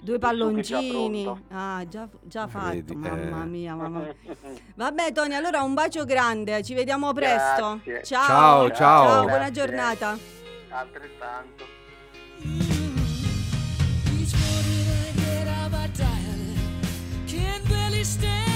[0.01, 1.23] Due già palloncini.
[1.23, 1.45] pronto.
[1.51, 3.47] Ah, già, già fatto, Vedi, mamma eh.
[3.47, 4.15] mia, mamma mia.
[4.77, 7.81] Vabbè Tony, allora un bacio grande, ci vediamo presto.
[7.83, 8.03] Grazie.
[8.05, 8.27] Ciao.
[8.27, 9.23] Ciao, ciao.
[9.23, 9.53] buona Grazie.
[9.53, 10.19] giornata.
[10.69, 11.65] Altrettanto.
[12.43, 16.57] Each morning I get out my diary,
[17.27, 18.54] can barely stand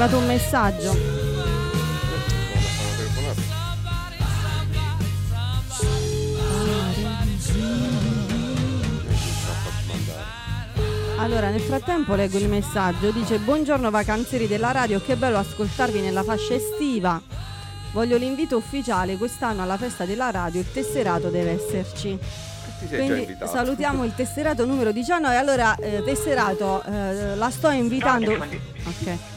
[0.00, 0.96] arrivato un messaggio.
[11.18, 13.10] Allora, nel frattempo leggo il messaggio.
[13.10, 17.20] Dice: Buongiorno vacanzieri della radio, che bello ascoltarvi nella fascia estiva.
[17.92, 22.18] Voglio l'invito ufficiale quest'anno alla festa della radio, il tesserato deve esserci.
[22.88, 25.36] Quindi salutiamo il tesserato numero 19.
[25.36, 28.32] Allora, eh, tesserato, eh, la sto invitando.
[28.32, 29.29] Ok.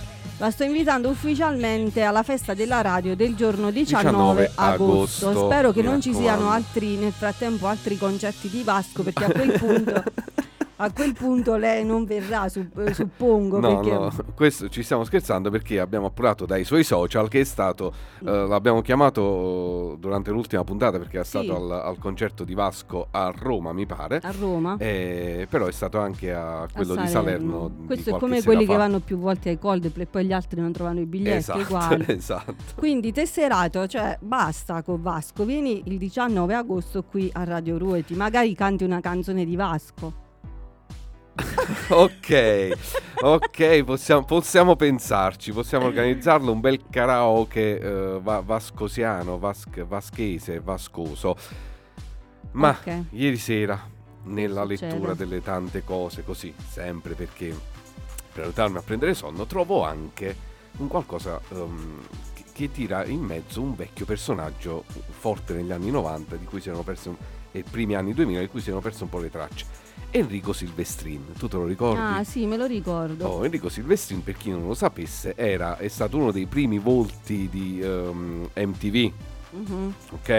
[0.43, 5.29] La sto invitando ufficialmente alla festa della radio del giorno 19, 19 agosto.
[5.29, 9.31] agosto, Spero che non ci siano altri nel frattempo altri concerti di Vasco perché a
[9.31, 10.03] quel punto
[10.83, 13.59] a a quel punto lei non verrà, sup- suppongo.
[13.59, 13.91] No, perché...
[13.91, 17.91] no, questo ci stiamo scherzando perché abbiamo appurato dai suoi social che è stato,
[18.25, 21.51] eh, l'abbiamo chiamato durante l'ultima puntata perché è stato Sì.
[21.51, 24.19] al, al concerto di Vasco a Roma, mi pare.
[24.23, 24.75] A Roma.
[24.77, 27.69] Eh, però è stato anche a a quello di Salerno.
[27.69, 28.77] di Questo è qualche come quelli che fa.
[28.77, 32.55] vanno più volte ai Coldplay e poi gli altri non trovano i biglietti, Esatto, esatto.
[32.75, 38.53] Quindi tesserato, cioè basta con Vasco, vieni il 19 agosto qui a Radio Ruoti, magari
[38.53, 40.21] canti una canzone di Vasco.
[41.89, 42.71] ok,
[43.21, 51.35] ok, possiamo, possiamo pensarci, possiamo organizzarlo un bel karaoke eh, va- vascosiano, vas- vaschese, vascoso.
[52.51, 53.05] Ma Ok.
[53.11, 53.89] ieri sera,
[54.25, 57.55] nella lettura delle tante cose, così, sempre perché
[58.31, 60.35] per aiutarmi a prendere sonno, trovo anche
[60.77, 62.01] un qualcosa ehm,
[62.35, 66.67] che, che tira in mezzo un vecchio personaggio forte negli anni 90, di cui si
[66.67, 67.17] erano persi un-
[67.51, 69.65] e primi anni 2000, di cui si erano perse un po' le tracce.
[70.15, 71.99] Enrico Silvestrin, tu te lo ricordi?
[71.99, 73.25] Ah sì, me lo ricordo.
[73.25, 77.49] Oh, Enrico Silvestrin, per chi non lo sapesse, era, è stato uno dei primi volti
[77.49, 79.11] di ehm, MTV,
[79.55, 79.93] Mhm.
[80.11, 80.29] ok?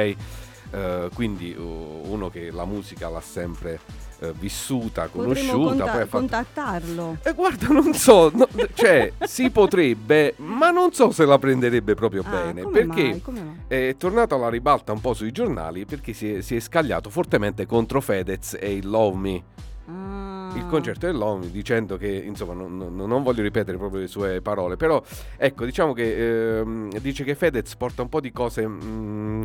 [0.71, 3.81] Eh, quindi uh, uno che la musica l'ha sempre
[4.21, 6.19] eh, vissuta, conosciuta, conta- poi ha fatto...
[6.19, 7.17] contattarlo.
[7.23, 12.23] E guarda, non so, no, cioè si potrebbe, ma non so se la prenderebbe proprio
[12.27, 13.57] Ah, bene, perché mai?
[13.67, 17.67] È tornato alla ribalta un po' sui giornali perché si è, si è scagliato fortemente
[17.67, 19.43] contro Fedez e il Love Me.
[19.87, 20.51] Ah.
[20.57, 24.77] il concerto dell'ONU dicendo che insomma non, non- non voglio ripetere proprio le sue parole
[24.77, 25.03] però
[25.37, 29.43] ecco diciamo che ehm, dice che Fedez porta un po' di cose mm,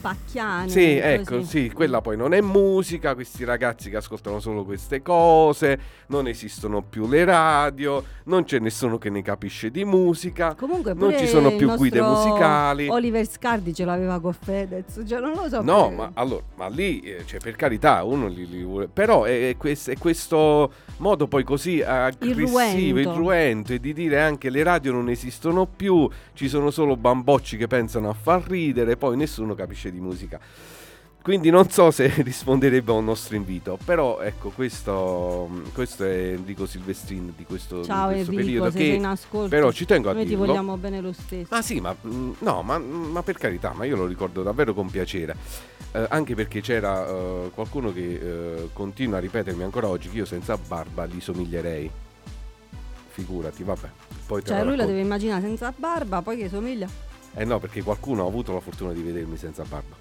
[0.00, 0.68] Pacchiane.
[0.68, 1.46] sì ecco così.
[1.46, 5.78] sì quella poi non è musica questi ragazzi che ascoltano solo queste cose
[6.08, 11.16] non esistono più le radio non c'è nessuno che ne capisce di musica Comunque non
[11.16, 15.62] ci sono più guide musicali Oliver Scardi ce l'aveva con Fedez, cioè non lo so.
[15.62, 18.88] No, ma allora, ma lì, eh, cioè, per carità, uno li, li vuole.
[18.88, 23.10] Però è, è quest- è questo modo poi così aggressivo, Irruento.
[23.10, 27.66] irruento e di dire anche le radio non esistono più, ci sono solo bambocci che
[27.66, 30.38] pensano a far ridere, poi nessuno capisce di musica.
[31.24, 36.66] Quindi non so se risponderebbe a un nostro invito, però ecco, questo, questo è Enrico
[36.66, 39.48] Silvestrin di questo, di Ciao questo Enrico, periodo sei in ascolto.
[39.48, 40.44] però ci tengo a Noi ti dirlo.
[40.44, 41.54] vogliamo bene lo stesso.
[41.54, 44.90] Ah sì, ma mm, no, ma, ma per carità, ma io lo ricordo davvero con
[44.90, 45.34] piacere.
[45.92, 50.24] Eh, anche perché c'era eh, qualcuno che eh, continua a ripetermi ancora oggi che io
[50.26, 51.90] senza barba gli somiglierei.
[53.08, 53.88] Figurati, vabbè.
[54.26, 56.86] Poi te Cioè lui la deve immaginare senza barba, poi che somiglia.
[57.36, 59.96] Eh no, perché qualcuno ha avuto la fortuna di vedermi senza barba.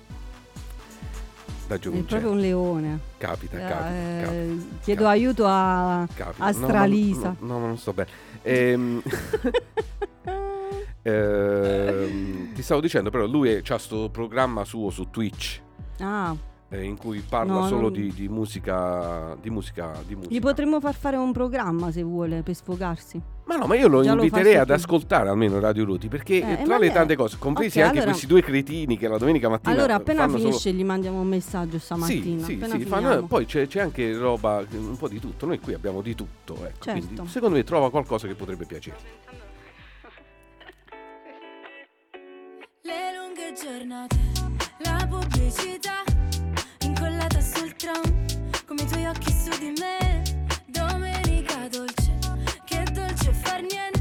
[1.67, 2.05] Da È giovincello.
[2.07, 2.99] proprio un leone.
[3.17, 4.75] Capita, Eh, capita, capita.
[4.81, 6.43] chiedo aiuto a, capita.
[6.43, 7.35] a No, ma- Stralisa.
[7.39, 8.09] No, no, ma non sto bene.
[8.43, 9.01] Ehm,
[11.03, 15.61] ehm, ti stavo dicendo, però lui ha sto programma suo su Twitch.
[15.99, 16.35] Ah,
[16.73, 20.39] eh, in cui parla No, solo non- di, di musica di musica di musica gli
[20.39, 23.21] potremmo far fare un programma se vuole per sfogarsi.
[23.45, 26.59] ma no ma io lo Già lo inviterei su ad ascoltare almeno Radio Ruti perché
[26.59, 29.49] Eh, tra le tante cose compresi Ok, anche allora- questi due cretini che la domenica
[29.49, 32.43] mattina Allora, appena fanno solo- finisce gli mandiamo un messaggio stamattina.
[32.43, 35.45] sì, sì, sì, fanno- poi c'è, c'è anche roba, un po' di tutto.
[35.45, 36.53] Noi qui abbiamo di tutto.
[36.55, 37.05] Ecco, Certo.
[37.05, 38.97] quindi secondo me trova qualcosa che potrebbe piacere.
[42.81, 44.17] Le lunghe giornate,
[44.79, 46.03] la pubblicità
[47.43, 48.01] sul tram,
[48.65, 50.21] come i tuoi occhi su di me.
[50.65, 52.17] Domenica dolce,
[52.65, 53.92] che dolce far niente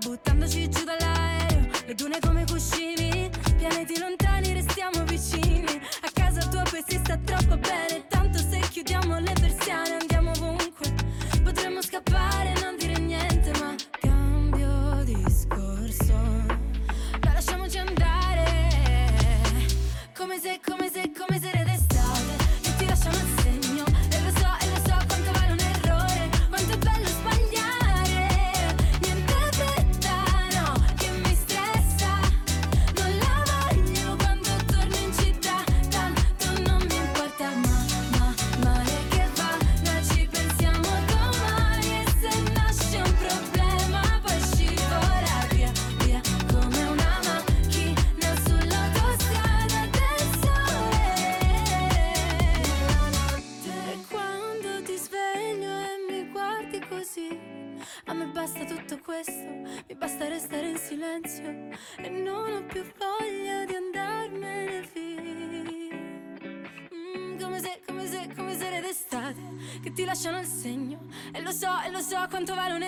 [0.00, 1.68] buttandoci giù dall'aereo.
[1.86, 3.09] Le dune come cuscini
[72.40, 72.79] e lo so quanto vale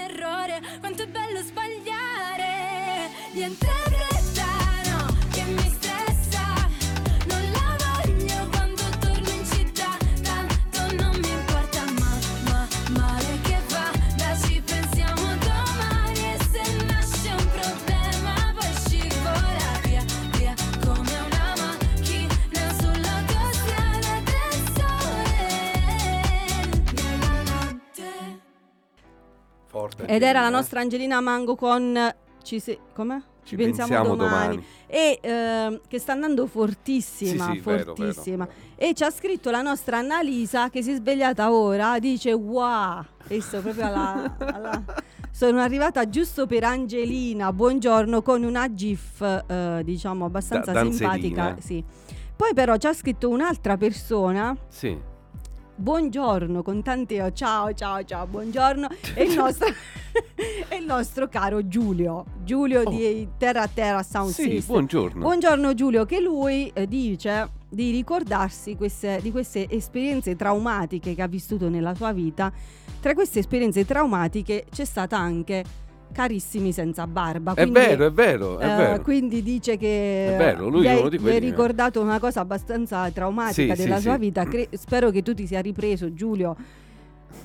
[30.15, 33.21] Ed era la nostra Angelina Mango con ci se- com'è?
[33.45, 34.65] Ci pensiamo domani.
[34.87, 38.45] E ehm, che sta andando fortissima, Sì, sì, vero, fortissima.
[38.45, 43.03] vero, E ci ha scritto la nostra Annalisa che si è svegliata ora, dice wow,
[43.27, 44.85] visto proprio alla, alla-
[45.31, 51.57] Sono arrivata giusto per Angelina, buongiorno, con una gif eh, diciamo abbastanza Da- simpatica.
[51.59, 51.83] Sì.
[52.37, 54.97] Poi però ci ha scritto un'altra persona Sì.
[55.87, 57.33] Buongiorno con tanti O.
[57.33, 58.87] Ciao, ciao, ciao, buongiorno.
[59.17, 59.67] E il nostro,
[60.69, 64.33] e il nostro caro Giulio, Giulio di Terra Terra Sound Oh.
[64.33, 64.67] Sì, System.
[64.67, 65.21] buongiorno.
[65.21, 71.27] Buongiorno Giulio, che lui eh, dice di ricordarsi queste- di queste esperienze traumatiche che ha
[71.27, 72.53] vissuto nella sua vita.
[73.01, 75.65] Tra queste esperienze traumatiche c'è stata anche
[76.13, 77.53] Carissimi senza barba.
[77.53, 79.03] È Quindi, vero, è vero, è eh, vero.
[79.03, 81.41] quindi dice che È vero, lui gli è uno di quelli, eh.
[81.41, 84.19] ricordato una cosa abbastanza traumatica Sì, della sì, sua sì.
[84.19, 84.45] vita.
[84.45, 86.55] Cre- spero che tu ti sia ripreso, Giulio.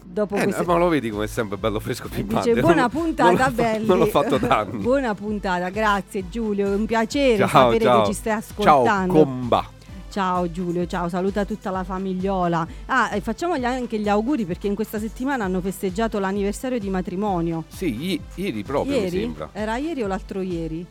[0.04, 0.64] Dopo Eh, queste...
[0.66, 2.50] ma lo vedi come è sempre bello fresco pimpante.
[2.50, 3.86] Dice buona Non- puntata, non belli.
[3.86, 4.78] Non l'ho fatto da anni.
[4.84, 6.68] buona puntata, grazie Giulio.
[6.68, 8.02] È un piacere Ciao, sapere ciao.
[8.02, 9.14] che ci stai Ciao, ascoltando.
[9.14, 9.66] comba.
[10.10, 12.66] Ciao Giulio, ciao, saluta tutta la famigliola.
[12.88, 17.66] Ah, e facciamogli anche gli auguri perché in questa settimana hanno festeggiato l'anniversario di matrimonio.
[17.68, 19.20] Sì, ieri proprio mi ieri?
[19.20, 19.50] sembra.
[19.52, 20.86] Era ieri o l'altro ieri?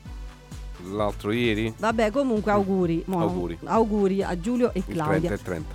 [0.92, 1.72] L'altro ieri?
[1.76, 3.02] Vabbè, comunque auguri.
[3.06, 3.58] mo- Auguri.
[3.64, 5.30] auguri a Giulio e Il 30 Claudia.
[5.30, 5.74] e il 30.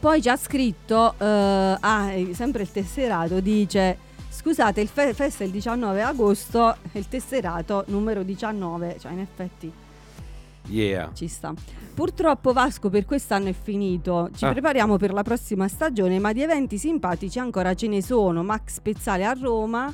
[0.00, 1.24] Poi ci ha scritto, eh,
[1.80, 4.06] ah, eh, sempre il tesserato, dice...
[4.30, 9.18] Scusate, il fe- festa è il 19 agosto, e il tesserato numero 19, cioè in
[9.18, 9.72] effetti
[10.68, 11.10] Yeah.
[11.14, 11.52] ci sta.
[11.94, 14.52] Purtroppo Vasco per quest'anno è finito, ci Ah.
[14.52, 18.42] prepariamo per la prossima stagione, ma di eventi simpatici ancora ce ne sono.
[18.42, 19.92] Max Spezzale a Roma,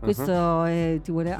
[0.00, 1.32] questo è tipo le-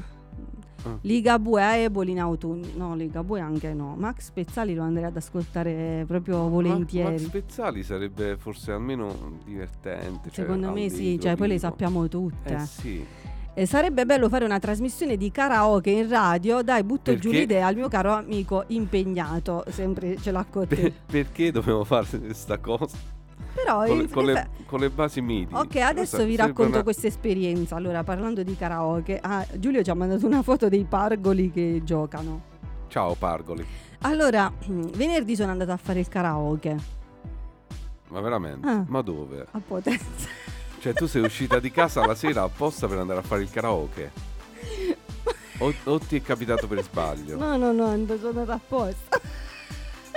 [0.85, 0.99] Ah.
[1.03, 6.03] Ligabue a Eboli in autunno, no Ligabue anche no, Max Spezzali lo andrei ad ascoltare
[6.09, 7.13] proprio volentieri.
[7.23, 10.31] Max Pezzali sarebbe forse almeno divertente.
[10.31, 12.55] cioè, Secondo al me sì, cioè poi le sappiamo tutte.
[12.55, 13.07] Eh sì.
[13.55, 16.63] E sarebbe bello fare una trasmissione di karaoke in radio.
[16.63, 17.39] Dai, butto giù Perché?
[17.41, 19.65] l'idea al mio caro amico impegnato.
[19.69, 20.75] Sempre ce l'ha con te.
[20.77, 22.97] Per- perché dobbiamo fare questa cosa?
[23.55, 25.53] Però Con, le- con le, in- con le basi midi.
[25.53, 27.77] Ok, adesso Questa vi racconto una- questa esperienza.
[27.77, 32.41] Allora, parlando di karaoke, ah, Giulio ci ha mandato una foto dei pargoli che giocano.
[32.89, 33.65] Ciao Pargoli.
[34.01, 36.77] Allora, venerdì sono andata a fare il karaoke
[38.09, 38.67] Ma veramente?
[38.67, 38.85] Ah.
[38.89, 39.47] Ma dove?
[39.51, 40.29] a Potenza.
[40.83, 44.11] Cioè tu sei uscita di casa la sera apposta per andare a fare il karaoke?
[45.59, 47.37] O, o ti è capitato per sbaglio?
[47.37, 47.87] No, no, no,
[48.19, 49.21] sono andata apposta.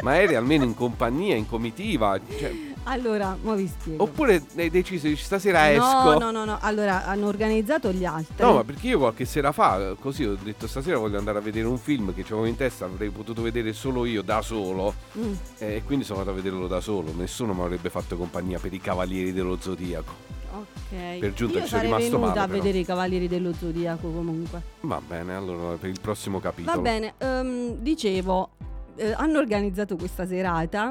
[0.01, 2.19] Ma eri almeno in compagnia, in comitiva?
[2.19, 2.51] Cioè,
[2.85, 4.01] Allora, mo vi spiego.
[4.03, 5.83] oppure hai deciso di stasera esco?
[5.83, 6.57] No, no, no, no.
[6.61, 8.43] Allora, hanno organizzato gli altri.
[8.43, 11.67] No, ma perché io qualche sera fa, così ho detto stasera voglio andare a vedere
[11.67, 15.33] un film che avevo in testa, avrei potuto vedere solo io da solo Mm.
[15.59, 18.73] eh, e quindi sono andato a vederlo da solo, nessuno mi avrebbe fatto compagnia per
[18.73, 20.33] i Cavalieri dello Zodiaco.
[20.57, 21.19] Ok.
[21.19, 22.57] Per giunta Io ci sono rimasto venuta male, a però.
[22.57, 24.61] vedere i Cavalieri dello Zodiaco comunque.
[24.81, 26.75] Va bene, allora per il prossimo capitolo.
[26.75, 28.49] Va bene, ehm, dicevo,
[28.95, 30.89] eh, hanno organizzato questa serata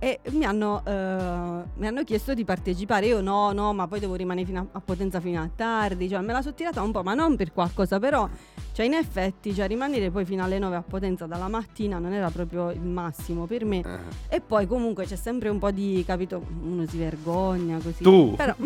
[0.00, 3.06] e mi hanno, eh, mi hanno chiesto di partecipare.
[3.06, 6.08] Io no, no, ma poi devo rimanere fino a, a Potenza fino a tardi.
[6.08, 8.28] Cioè, me la sono tirata un po', ma non per qualcosa, però,
[8.72, 12.30] cioè, in effetti, cioè, rimanere poi fino alle 9 a Potenza dalla mattina non era
[12.30, 13.80] proprio il massimo per me.
[13.80, 14.36] Eh.
[14.36, 18.02] E poi comunque c'è sempre un po' di, capito, uno si vergogna così.
[18.02, 18.34] Tu?
[18.36, 18.54] Però...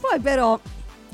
[0.00, 0.58] poi però,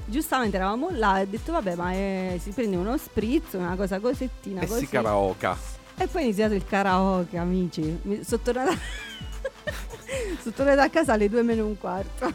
[0.07, 4.01] giustamente eravamo là e ho detto vabbè ma eh, si prende uno spritz, una cosa
[4.01, 4.81] cosettina E così.
[4.81, 5.79] si karaoke.
[6.01, 7.99] E poi è iniziato il karaoke, amici.
[8.05, 8.73] Mi, sono tornata...
[10.41, 12.33] sono tornata a casa alle due meno un quarto.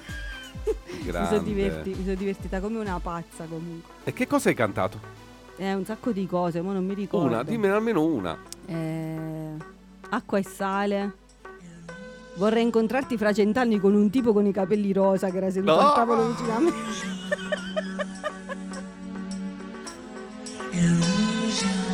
[1.03, 3.91] mi sono diverti- mi sono divertita come una pazza comunque.
[4.03, 4.99] E che cosa hai cantato?
[5.57, 7.25] Eh, un sacco di cose, ma non mi ricordo.
[7.25, 8.37] Una, dimmene almeno una.
[8.67, 9.53] Eh,
[10.09, 11.13] acqua e sale.
[12.35, 15.79] Vorrei incontrarti fra cent'anni con un tipo con i capelli rosa che era seduto No!
[15.79, 16.73] al tavolo vicino a me.
[21.55, 21.84] Searching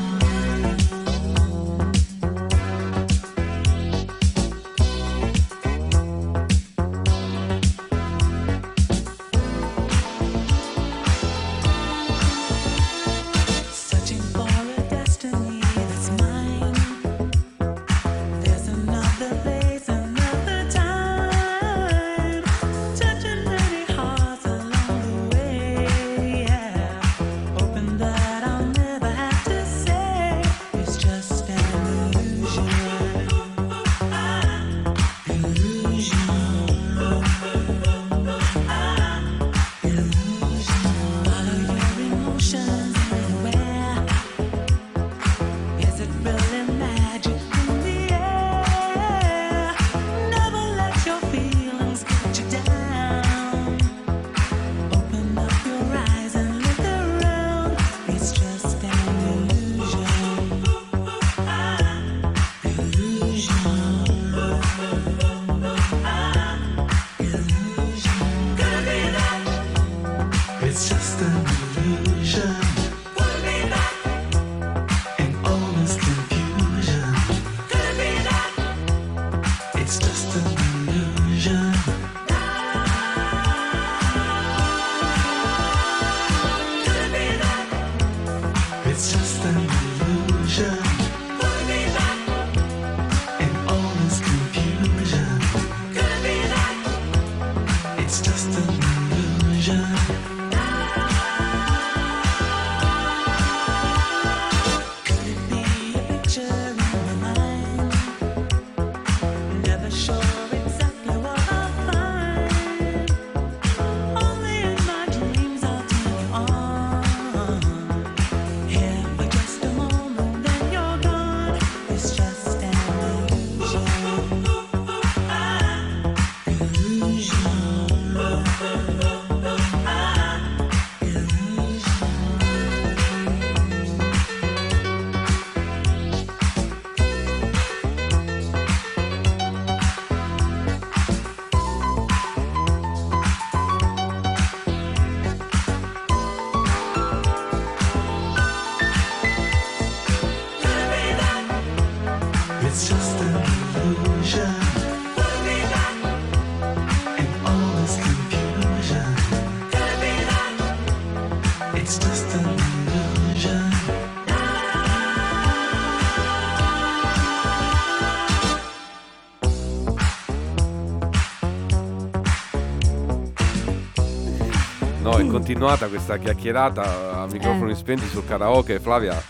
[175.52, 177.76] continuata questa chiacchierata a microfoni Eh.
[177.76, 178.80] spenti sul karaoke.
[178.80, 179.22] Flavia,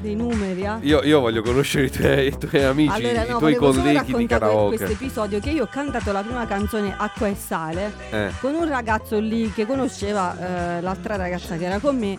[0.00, 0.76] Dei numeri, eh?
[0.82, 3.82] io, io voglio conoscere i tuoi, i tuoi amici, Allora, i no, tuoi volevo solo
[3.84, 4.76] colleghi di karaoke.
[4.76, 8.30] questo episodio che io ho cantato la prima canzone Acqua e Sale Eh.
[8.40, 12.16] con un ragazzo lì che conosceva eh, l'altra ragazza che era con me.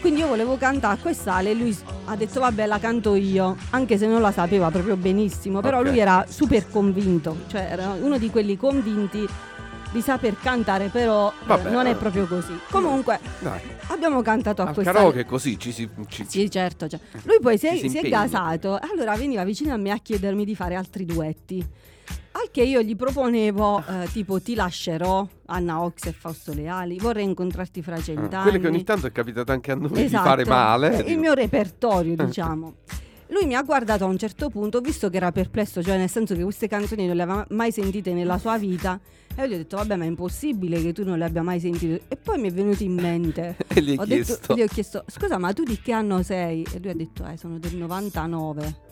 [0.00, 1.76] Quindi io volevo cantare Acqua e Sale e lui
[2.06, 5.86] ha detto vabbè la canto io, anche se non la sapeva proprio benissimo, però Ok.
[5.86, 9.24] lui era super convinto, cioè era uno di quelli convinti
[9.92, 11.94] di saper cantare, però eh, Vabbè, non è eh.
[11.94, 12.58] proprio così.
[12.70, 14.96] Comunque Dai, abbiamo cantato al Acqua e Sale.
[14.96, 15.88] karaoke è così ci si...
[16.08, 16.88] ci- Sì, certo.
[16.88, 17.00] cioè.
[17.24, 20.54] Lui poi si si si è gasato, allora veniva vicino a me a chiedermi di
[20.54, 21.64] fare altri duetti.
[22.32, 27.24] Al che io gli proponevo, eh, tipo, ti lascerò, Anna Ox e Fausto Leali, vorrei
[27.24, 28.42] incontrarti fra Ah, cent'anni.
[28.44, 31.04] Quelle che ogni tanto è capitato anche a noi di Esatto, fare male.
[31.04, 32.74] eh, Il mio repertorio, diciamo.
[33.30, 36.34] Lui mi ha guardato a un certo punto, visto che era perplesso, cioè nel senso
[36.34, 39.00] che queste canzoni non le aveva mai sentite nella sua vita,
[39.36, 41.60] e io gli ho detto, vabbè, ma è impossibile che tu non le abbia mai
[41.60, 42.02] sentite.
[42.08, 43.56] E poi mi è venuto in mente.
[43.72, 44.34] E gli ho chiesto?
[44.34, 46.66] Detto, gli ho chiesto, scusa, ma tu di che anno sei?
[46.72, 48.88] E lui ha detto, eh, sono del 99.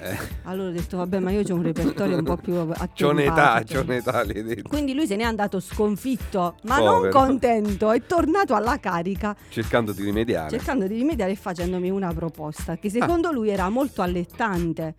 [0.00, 2.92] Eh, Allora ho detto, vabbè, ma io ho un repertorio un po' più attempato.
[2.94, 4.68] c'ho un'età, c'ho un'età, hai detto.
[4.68, 7.00] Quindi lui se n'è andato sconfitto, ma Povero.
[7.00, 10.50] non contento, è tornato alla carica Cercando di rimediare.
[10.50, 14.94] cercando di rimediare e facendomi una proposta che secondo lui era molto allettante.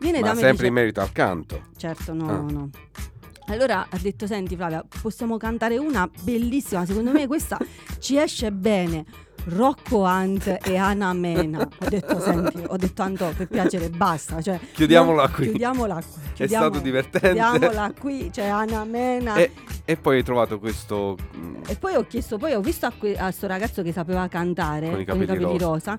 [0.00, 0.20] Viene Ah.
[0.22, 1.62] Ma da me sempre dice, in merito al canto.
[1.76, 2.40] Certo, no, Ah.
[2.50, 2.70] no.
[3.46, 7.58] Allora ha detto, senti Flavia, possiamo cantare una bellissima, secondo me questa
[7.98, 9.04] ci esce bene.
[9.46, 11.60] Rocco Hunt e Ana Mena.
[11.60, 14.40] Ho detto, senti, ho detto Anto, per piacere, basta.
[14.40, 15.44] Cioè, Chiudiamola non- qui.
[15.48, 16.44] Chiudiamola qui.
[16.44, 17.28] È stato divertente.
[17.28, 19.34] Chiudiamola qui, c'è Ana Mena.
[19.36, 19.52] E,
[19.84, 21.16] e poi hai trovato questo...
[21.36, 24.28] mm, E poi ho chiesto, poi ho visto a, que- a sto ragazzo che sapeva
[24.28, 25.98] cantare Con i capelli rosa.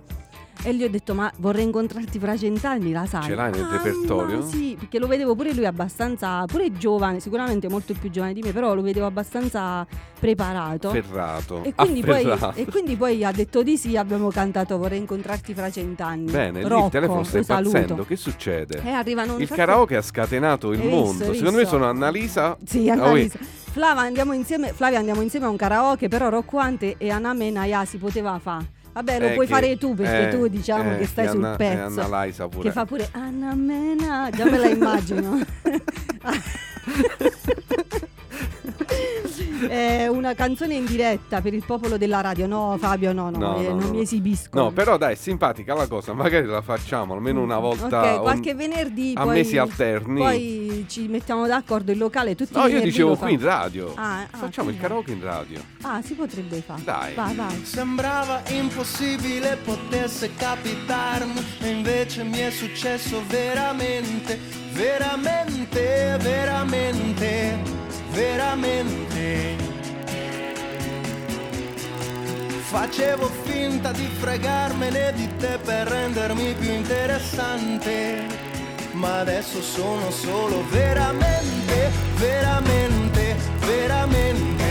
[0.63, 3.23] E gli ho detto, ma vorrei incontrarti fra cent'anni, la sai?
[3.23, 7.19] Ce l'hai nel "Ah, repertorio?" ma sì, perché lo vedevo pure lui abbastanza, pure giovane,
[7.19, 9.87] sicuramente molto più giovane di me, però lo vedevo abbastanza
[10.19, 10.91] preparato.
[10.91, 11.63] Ferrato.
[11.63, 15.69] E quindi, poi, e quindi poi ha detto di sì, abbiamo cantato Vorrei incontrarti fra
[15.71, 16.31] cent'anni.
[16.31, 18.05] Bene, Rocco, il telefono sta impazzendo.
[18.05, 18.81] Che succede?
[18.83, 21.23] E arrivano il karaoke ha scatenato il visto, mondo.
[21.25, 21.69] hai Secondo me visto?
[21.75, 22.57] sono Annalisa.
[22.65, 23.37] Sì, Ah, Annalisa.
[23.39, 23.47] oui.
[23.71, 27.65] Flava, andiamo insieme, Flavia, andiamo insieme a un karaoke, però Rocco Ante e Anna Mena
[27.65, 28.79] ya, si poteva fare.
[28.93, 31.31] Vabbè, lo Eh, puoi che- fare tu perché eh, tu diciamo eh, che stai che
[31.31, 32.01] sul Anna- pezzo.
[32.01, 32.63] Anna Liza pure.
[32.63, 35.39] Che fa pure Anna Mena, già me la immagino.
[39.67, 42.47] È una canzone in diretta per il popolo della radio.
[42.47, 43.89] No, Fabio, no, no, No, eh, no, non no.
[43.91, 44.49] mi esibisco.
[44.59, 46.13] No, però dai, è simpatica la cosa.
[46.13, 48.15] Magari la facciamo almeno una volta.
[48.15, 50.19] Ok, qualche venerdì a poi, mesi alterni.
[50.19, 53.91] Poi ci mettiamo d'accordo il locale tutti i No, io dicevo qui fa- in radio.
[53.95, 54.75] Ah, ah, Facciamo sì.
[54.75, 55.59] il karaoke in radio.
[55.81, 56.81] Ah, si potrebbe fare.
[56.83, 57.13] Dai.
[57.13, 57.63] Vai, vai.
[57.63, 64.39] Sembrava impossibile potesse capitarmi e invece mi è successo veramente,
[64.71, 67.57] veramente, veramente,
[68.11, 69.55] veramente.
[72.69, 78.25] Facevo finta di fregarmene di te per rendermi più interessante,
[78.93, 84.70] ma adesso sono solo veramente, veramente, veramente.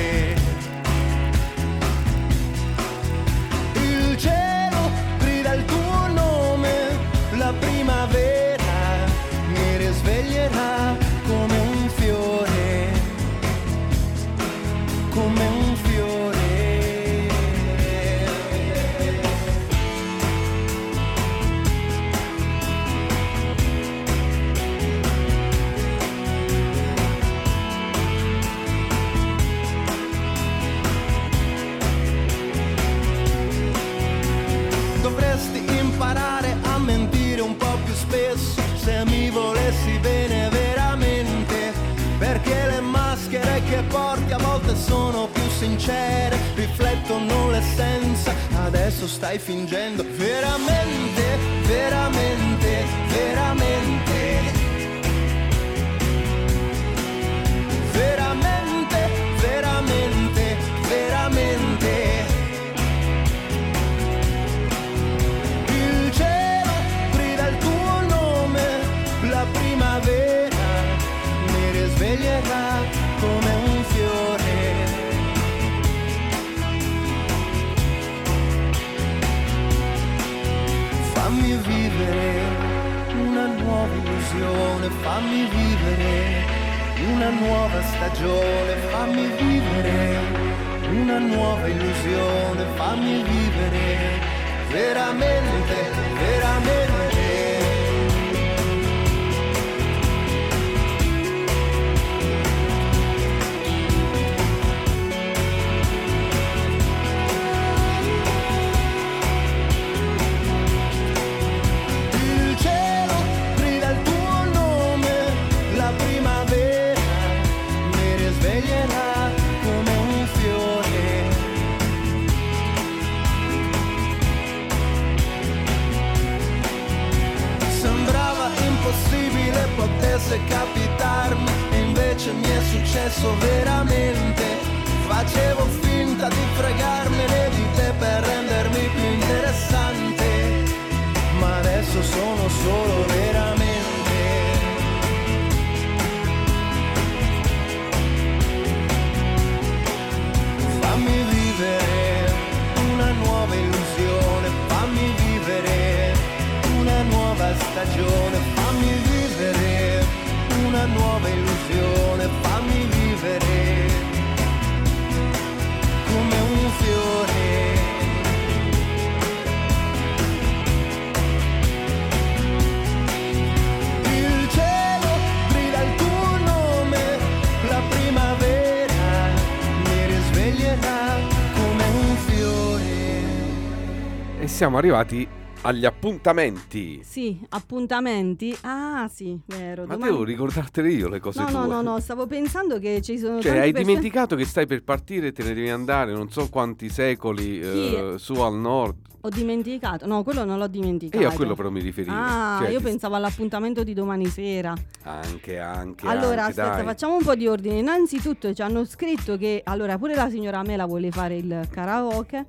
[184.81, 185.29] Arrivati
[185.63, 187.01] agli appuntamenti.
[187.05, 188.57] Sì, appuntamenti.
[188.63, 189.85] Ah, sì, vero.
[189.85, 191.55] Ma domani- devo ricordartele io le cose No, tue.
[191.59, 194.83] no, no, no, stavo pensando che ci sono Cioè, hai persone- dimenticato che stai per
[194.83, 199.09] partire e te ne devi andare non so quanti secoli eh, su al nord.
[199.23, 200.07] Ho dimenticato.
[200.07, 201.19] No, quello non l'ho dimenticato.
[201.23, 202.15] E io a quello però mi riferivo.
[202.17, 204.73] Ah, Cioè, io ti- pensavo all'appuntamento di domani sera.
[205.03, 206.85] Anche, anche, allora, anche, aspetta, dai.
[206.87, 207.77] facciamo un po' di ordine.
[207.81, 212.47] Innanzitutto ci hanno scritto che allora pure la signora Mela vuole fare il karaoke.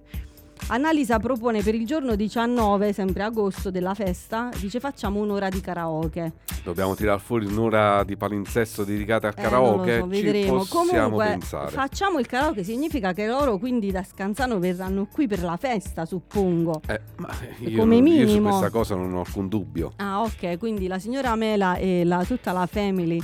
[0.68, 6.32] Annalisa propone per il giorno 19, sempre agosto della festa, dice facciamo un'ora di karaoke.
[6.64, 9.99] Dobbiamo tirare fuori un'ora di palinsesto dedicata al Eh, karaoke.
[9.99, 10.66] so, vedremo.
[10.70, 11.72] Comunque, pensare.
[11.72, 16.80] facciamo il karaoke, significa che loro quindi da Scanzano verranno qui per la festa, suppongo.
[16.88, 18.49] Eh, ma io, come non- io su minimo.
[18.49, 19.91] questa cosa non ho alcun dubbio.
[19.97, 23.22] Ah, ok, quindi la signora Mela e la- tutta la family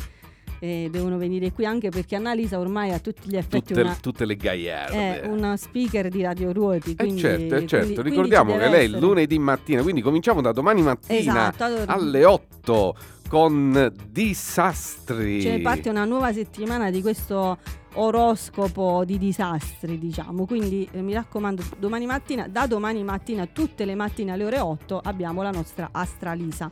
[0.59, 4.25] eh, devono venire qui anche perché Annalisa ormai a tutti gli effetti Tutte, una, tutte
[4.25, 5.21] le gaiarde.
[5.21, 6.91] è una speaker di Radio Ruoti.
[6.91, 7.77] Eh Quindi, certo, eh, certo.
[7.77, 8.99] quindi- quindi ricordiamo ci che lei essere.
[8.99, 12.95] lunedì mattina, quindi cominciamo da domani mattina Esatto, allora- alle 8
[13.27, 15.41] con disastri.
[15.41, 17.57] Cioè parte una nuova settimana di questo
[17.95, 20.45] oroscopo di disastri, diciamo.
[20.45, 24.99] Quindi eh, mi raccomando, domani mattina, da domani mattina, tutte le mattine alle ore 8
[25.03, 26.71] abbiamo la nostra Astralisa.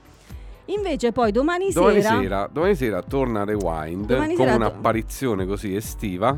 [0.67, 5.75] Invece poi domani, Domani sera, sera, domani sera torna Rewind Domani con to- un'apparizione così
[5.75, 6.35] estiva.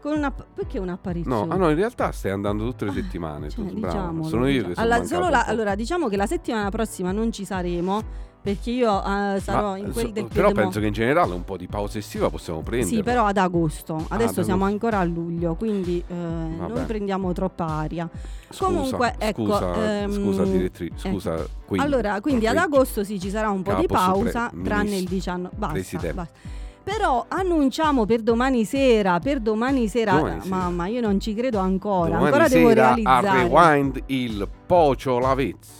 [0.00, 1.46] con una perché un'apparizione?
[1.46, 3.48] No, ah no, in realtà stai andando tutte le settimane.
[3.48, 4.68] tu, Cioè, diciamolo, Sono io diciamo.
[4.68, 8.02] che sono mancato solo un la- allora, diciamo che la settimana prossima non ci saremo
[8.48, 11.44] perché io eh, sarò Ma, in quel so- del però penso che in generale un
[11.44, 12.90] po' di pausa estiva possiamo prendere.
[12.96, 14.06] Sì, però ad agosto.
[14.08, 14.86] Adesso ad siamo agosto.
[14.86, 18.08] ancora a luglio, quindi eh, non prendiamo troppa aria.
[18.48, 21.10] Scusa, Comunque, ecco, scusa, ehm, scusa direttrice, eh.
[21.10, 24.50] scusa, quindi, allora, quindi ad agosto sì, ci sarà un po' di Capo supre- pausa,
[24.64, 25.54] tranne il ministro, 19.
[25.54, 26.38] Basta, basta.
[26.82, 30.56] Però annunciamo per domani sera, per domani sera, Domani sera.
[30.56, 33.42] mamma, io non ci credo ancora, Domani ancora devo sera a realizzare.
[33.42, 35.77] Rewind il Pocio Lavezzi.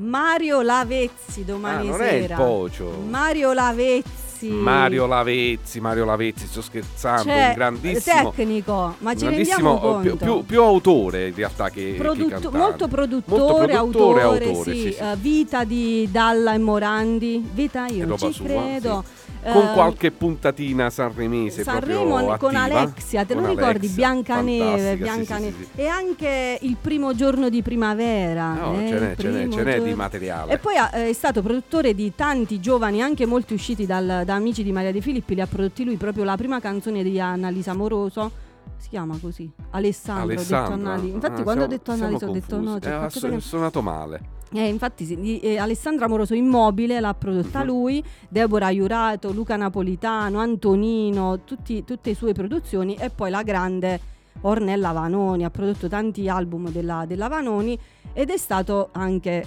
[0.00, 2.36] Mario Lavezzi domani Ah, non è il sera.
[2.36, 3.02] Pocio.
[3.08, 4.16] Mario Lavezzi.
[4.48, 10.00] Mario Lavezzi, Mario Lavezzi, sto scherzando, Cioè, un grandissimo tecnico, ma ci grandissimo, rendiamo eh,
[10.02, 10.24] più, conto?
[10.24, 12.56] più- più autore in realtà che, che Produtto- cantante.
[12.56, 14.96] molto produttore, Molto produttore, autore, autore, sì, sì, sì.
[15.02, 19.04] eh, vita di Dalla e Morandi, vita io non ci sua, credo.
[19.04, 19.17] sì.
[19.40, 22.56] Con Eh, qualche puntatina sanremese Sanremo con.
[22.56, 23.70] Alexia, te lo Con ricordi?
[23.86, 25.52] Alexia, Biancaneve, Biancaneve.
[25.52, 25.80] sì, sì, sì.
[25.80, 28.52] E anche il primo giorno di primavera.
[28.54, 30.52] No, eh, ce n'è, ce n'è, ce n'è di materiale.
[30.52, 34.62] E poi ha- è stato produttore di tanti giovani, anche molti usciti dal- da amici
[34.64, 38.30] di Maria De Filippi, li ha prodotti lui proprio la prima canzone di Annalisa Moroso.
[38.76, 39.50] Si chiama così.
[39.70, 40.74] Alessandro, ho detto Alessandro.
[40.90, 41.14] Annalisa.
[41.14, 43.82] Infatti Ah, quando ho siamo- detto siamo Annalisa ho detto no, c'è Eh, ha suonato
[43.82, 44.20] male.
[44.52, 51.84] Eh, infatti eh, Alessandra Amoroso Immobile l'ha prodotta lui, Deborah Iurato, Luca Napolitano, Antonino, tutti-
[51.84, 54.00] tutte le sue produzioni e poi la grande
[54.42, 57.78] Ornella Vanoni, ha prodotto tanti album della, della Vanoni
[58.14, 59.44] ed è stato anche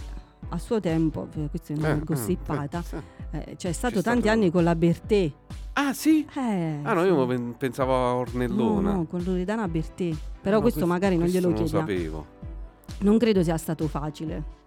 [0.50, 2.84] a suo tempo, eh, questa è una Eh, gossipata,
[3.32, 5.32] eh, eh, c'è stato C'è tanti stato- anni con la Bertè.
[5.74, 6.28] Ah sì?
[6.36, 8.92] Eh, Ah no, io pen- pensavo a No, Ornellona.
[8.94, 10.10] no, con Loredana Bertè.
[10.42, 11.88] Però No, questo, magari non questo glielo non lo chiediamo.
[11.88, 12.26] sapevo.
[13.00, 14.60] Non credo sia stato facile.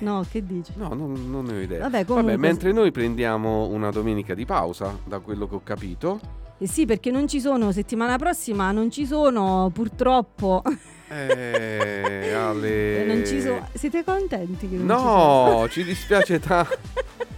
[0.00, 0.72] No, che dici?
[0.76, 1.80] No, non, non ne ho idea.
[1.80, 6.20] Vabbè, comunque- mentre noi prendiamo una domenica di pausa, da quello che ho capito.
[6.58, 10.62] Eh sì, perché non ci sono, settimana prossima non ci sono, purtroppo.
[11.08, 13.04] Eh, Ale...
[13.12, 13.68] non ci sono.
[13.72, 15.04] Siete contenti che non ci?
[15.04, 16.78] No, ci dispiace tanto.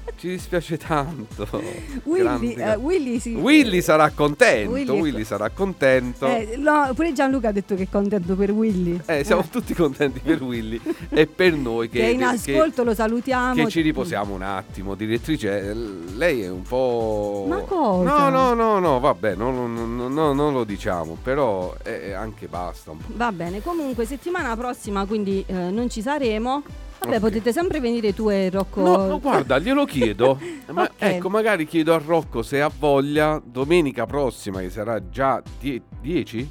[0.27, 1.47] Ci dispiace tanto.
[2.03, 3.35] Willy, eh, Willy sì.
[3.35, 4.73] Willy sarà contento.
[4.73, 6.27] Willy- Willy, sarà contento.
[6.27, 9.01] Eh, Eh, no, pure Gianluca ha detto che è contento per Willy.
[9.23, 12.25] siamo Eh, tutti contenti per Willy e per noi che, che è in che-
[12.57, 13.55] ascolto, lo salutiamo.
[13.55, 15.71] che ci riposiamo un attimo, direttrice.
[15.71, 15.75] eh,
[16.17, 17.45] Lei è un po'.
[17.49, 18.29] Ma cosa?
[18.29, 22.49] No, no, no, no, vabbè, no, no, no, no, non lo diciamo, però eh, anche
[22.49, 22.91] basta.
[23.15, 26.65] Va bene, comunque settimana prossima quindi eh, non ci saremo.
[26.99, 27.21] Vabbè, Ok.
[27.21, 28.81] potete sempre venire tu e Rocco.
[28.81, 30.39] No, no, guarda, glielo chiedo.
[30.73, 30.91] Ma Ok.
[30.99, 35.43] ecco, magari chiedo a Rocco se ha voglia domenica prossima, che sarà già
[36.01, 36.51] 10?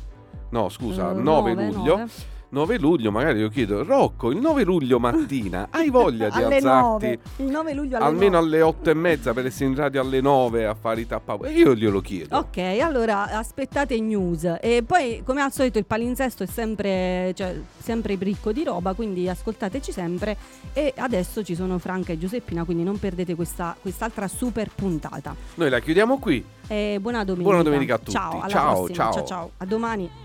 [0.51, 1.97] No, scusa, Eh, 9 nove, luglio.
[1.97, 2.11] nove.
[2.55, 7.05] 9 luglio, magari io chiedo, Rocco, il 9 luglio mattina hai voglia di alle alzarti
[7.05, 7.19] 9.
[7.35, 8.45] Il 9 luglio alle almeno 9.
[8.45, 11.37] alle 8 e mezza per essere in radio alle 9 a fare i tappa?
[11.43, 12.37] E io glielo chiedo.
[12.37, 14.55] Ok, allora aspettate news.
[14.61, 19.27] E poi, come al solito, il palinsesto è sempre, cioè, sempre ricco di roba, quindi
[19.27, 20.37] ascoltateci sempre.
[20.71, 25.35] E adesso ci sono Franca e Giuseppina, quindi non perdete questa, quest'altra super puntata.
[25.55, 26.41] Noi la chiudiamo qui.
[26.67, 27.49] E buona domenica.
[27.49, 28.11] Buona domenica a tutti.
[28.11, 28.95] Ciao, Ciao, prossima.
[28.95, 29.11] ciao.
[29.11, 29.51] ciao, ciao.
[29.57, 30.24] A domani.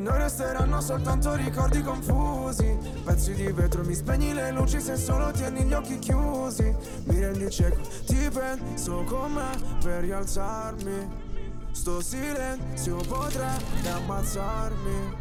[0.00, 2.74] Noi resteranno soltanto ricordi confusi.
[3.04, 6.74] Pezzi di vetro, mi spegni le luci se solo tieni gli occhi chiusi.
[7.04, 9.50] Mi rendi cieco, ti penso con me
[9.82, 11.28] per rialzarmi.
[11.72, 15.16] Sto silenzio potrebbe ammazzarmi.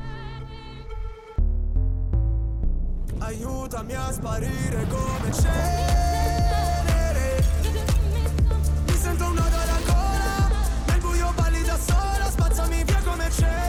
[3.18, 7.44] Aiutami a sparire come cenere.
[8.86, 10.50] Mi sento un nodo alla gola
[10.88, 13.69] Nel buio balli da sola Spazzami via come cenere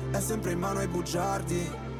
[0.11, 1.90] è sempre in mano ai bugiardi